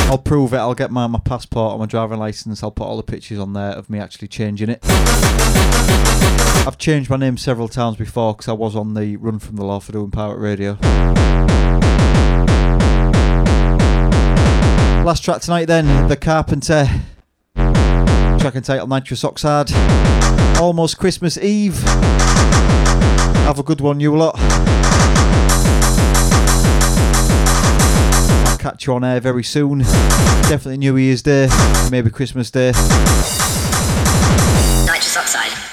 I'll 0.09 0.17
prove 0.17 0.53
it. 0.53 0.57
I'll 0.57 0.73
get 0.73 0.89
my, 0.89 1.05
my 1.07 1.19
passport 1.19 1.73
or 1.73 1.79
my 1.79 1.85
driving 1.85 2.17
license. 2.17 2.63
I'll 2.63 2.71
put 2.71 2.85
all 2.85 2.95
the 2.95 3.03
pictures 3.03 3.39
on 3.39 3.51
there 3.51 3.71
of 3.71 3.89
me 3.89 3.99
actually 3.99 4.29
changing 4.29 4.69
it. 4.69 4.79
I've 6.65 6.77
changed 6.77 7.09
my 7.09 7.17
name 7.17 7.35
several 7.35 7.67
times 7.67 7.97
before 7.97 8.33
because 8.33 8.47
I 8.47 8.53
was 8.53 8.73
on 8.73 8.93
the 8.93 9.17
Run 9.17 9.39
from 9.39 9.57
the 9.57 9.65
Law 9.65 9.81
for 9.81 9.91
doing 9.91 10.09
pirate 10.11 10.37
radio. 10.37 10.77
Last 15.03 15.25
track 15.25 15.41
tonight, 15.41 15.65
then 15.65 16.07
The 16.07 16.15
Carpenter. 16.15 16.87
Track 17.55 18.55
entitled 18.55 18.89
Nitrous 18.89 19.25
Oxide. 19.25 19.71
Almost 20.57 20.97
Christmas 20.97 21.37
Eve. 21.37 21.81
Have 23.43 23.59
a 23.59 23.63
good 23.63 23.81
one, 23.81 23.99
you 23.99 24.15
lot. 24.15 24.35
Catch 28.71 28.85
you 28.85 28.93
on 28.93 29.03
air 29.03 29.21
very 29.21 29.43
soon. 29.43 29.79
Definitely 29.79 30.77
New 30.77 30.97
Year's 30.97 31.21
Day, 31.21 31.47
maybe 31.89 32.09
Christmas 32.09 32.51
Day. 32.51 32.73
Nitrous 34.85 35.15
oxide. 35.15 35.66